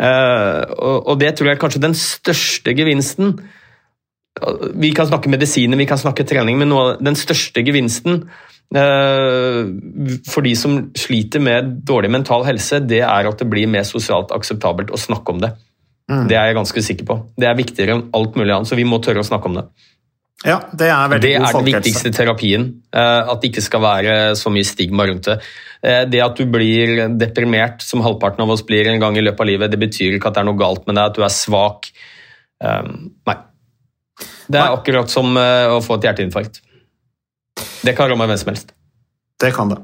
Uh, 0.00 0.62
og, 0.80 0.96
og, 1.12 1.14
det 1.20 1.34
tror 1.36 1.50
jeg 1.50 1.58
er 1.58 1.60
kanskje 1.60 1.82
den 1.82 1.96
største 1.98 2.72
gevinsten 2.72 3.34
vi 4.78 4.92
kan 4.96 5.08
snakke 5.08 5.28
medisiner, 5.28 5.76
vi 5.76 5.88
kan 5.90 5.98
snakke 5.98 6.24
trening, 6.24 6.58
men 6.60 6.70
noe 6.70 6.94
den 7.02 7.16
største 7.18 7.64
gevinsten 7.66 8.22
for 8.70 10.46
de 10.46 10.52
som 10.54 10.76
sliter 10.94 11.42
med 11.42 11.72
dårlig 11.88 12.10
mental 12.14 12.44
helse, 12.46 12.78
det 12.86 13.00
er 13.02 13.26
at 13.26 13.40
det 13.42 13.48
blir 13.50 13.66
mer 13.66 13.82
sosialt 13.88 14.30
akseptabelt 14.30 14.92
å 14.94 15.00
snakke 15.00 15.34
om 15.34 15.40
det. 15.42 15.50
Mm. 16.10 16.26
Det 16.30 16.36
er 16.38 16.50
jeg 16.50 16.58
ganske 16.58 16.82
sikker 16.82 17.06
på. 17.06 17.16
Det 17.38 17.46
er 17.46 17.58
viktigere 17.58 17.96
enn 17.96 18.04
alt 18.16 18.36
mulig 18.38 18.54
annet, 18.54 18.70
så 18.70 18.78
vi 18.78 18.86
må 18.86 18.98
tørre 19.02 19.22
å 19.22 19.26
snakke 19.26 19.50
om 19.50 19.58
det. 19.60 19.66
Ja, 20.40 20.56
Det 20.72 20.88
er 20.88 21.10
veldig 21.12 21.20
det 21.20 21.32
god 21.36 21.46
folkehelse. 21.46 21.52
Det 21.52 21.60
er 21.60 21.64
den 21.64 21.74
viktigste 21.74 22.12
terapien. 22.16 22.62
Eh, 22.96 23.32
at 23.32 23.42
det 23.42 23.50
ikke 23.50 23.64
skal 23.66 23.82
være 23.84 24.14
så 24.40 24.52
mye 24.52 24.64
stigma 24.64 25.04
rundt 25.10 25.28
det. 25.28 25.36
Eh, 25.84 26.04
det 26.08 26.22
at 26.24 26.38
du 26.38 26.46
blir 26.48 27.04
deprimert, 27.20 27.84
som 27.84 28.00
halvparten 28.00 28.40
av 28.46 28.54
oss 28.54 28.64
blir 28.66 28.88
en 28.88 29.02
gang 29.02 29.18
i 29.18 29.24
løpet 29.26 29.44
av 29.44 29.50
livet, 29.50 29.70
det 29.70 29.82
betyr 29.82 30.16
ikke 30.16 30.32
at 30.32 30.38
det 30.38 30.42
er 30.42 30.48
noe 30.48 30.58
galt 30.58 30.86
med 30.88 30.96
deg, 30.96 31.10
at 31.10 31.18
du 31.18 31.26
er 31.26 31.34
svak. 31.34 31.92
Nei. 32.60 33.36
Det 34.50 34.58
er 34.58 34.74
akkurat 34.74 35.08
som 35.08 35.36
å 35.36 35.78
få 35.84 35.96
et 35.96 36.08
hjerteinfarkt. 36.08 36.60
Det 37.86 37.94
kan 37.96 38.10
ramme 38.10 38.28
hvem 38.28 38.40
som 38.40 38.52
helst. 38.52 38.74
Det 39.40 39.52
kan 39.56 39.72
det. 39.72 39.78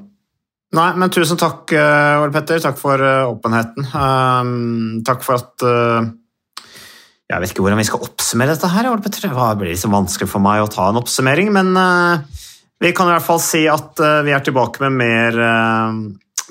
Nei, 0.77 0.91
men 0.99 1.12
tusen 1.15 1.39
takk, 1.41 1.71
uh, 1.73 2.23
Ole 2.25 2.33
Petter. 2.35 2.61
Takk 2.62 2.79
for 2.81 3.01
uh, 3.01 3.31
åpenheten. 3.31 3.87
Um, 3.95 5.03
takk 5.07 5.23
for 5.25 5.39
at 5.39 5.67
Jeg 7.27 7.43
vet 7.43 7.53
ikke 7.53 7.65
hvordan 7.65 7.81
vi 7.81 7.87
skal 7.89 8.03
oppsummere 8.07 8.55
dette 8.55 8.71
her, 8.71 8.91
Ole 8.91 9.03
Petter. 9.05 9.29
Det 9.29 9.47
blir 9.61 9.73
liksom 9.73 9.95
vanskelig 9.97 10.29
for 10.31 10.45
meg 10.45 10.65
å 10.65 10.71
ta 10.71 10.91
en 10.91 11.01
oppsummering, 11.01 11.51
men 11.55 11.73
vi 12.83 12.93
kan 12.95 13.09
i 13.09 13.15
hvert 13.15 13.25
fall 13.25 13.41
si 13.43 13.65
at 13.71 13.99
vi 14.27 14.35
er 14.37 14.45
tilbake 14.47 14.85
med 14.85 14.99
mer 15.01 15.41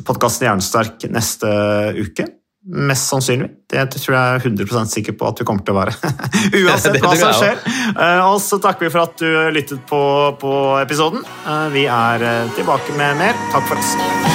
podkasten 0.03 0.49
Jernsterk 0.49 1.05
neste 1.13 1.51
uke. 1.95 2.27
Mest 2.65 3.11
sannsynlig. 3.11 3.51
Det 3.69 3.83
tror 3.93 4.15
jeg 4.15 4.37
er 4.37 4.45
100% 4.49 4.89
sikker 4.89 5.13
på 5.19 5.27
at 5.29 5.37
du 5.37 5.45
kommer 5.45 5.65
til 5.65 5.75
å 5.75 5.83
være. 5.83 5.93
Uansett 6.63 6.97
hva 7.03 7.13
som 7.19 7.35
skjer. 7.37 7.61
Eh, 7.93 8.23
og 8.25 8.39
så 8.41 8.59
takker 8.63 8.87
vi 8.87 8.93
for 8.93 9.05
at 9.05 9.21
du 9.21 9.29
lyttet 9.53 9.85
på, 9.89 10.01
på 10.41 10.55
episoden. 10.81 11.21
Eh, 11.45 11.67
vi 11.75 11.85
er 11.85 12.25
eh, 12.25 12.55
tilbake 12.57 12.97
med 12.97 13.21
mer. 13.21 13.37
Takk 13.53 13.69
for 13.69 13.81
oss. 13.81 14.34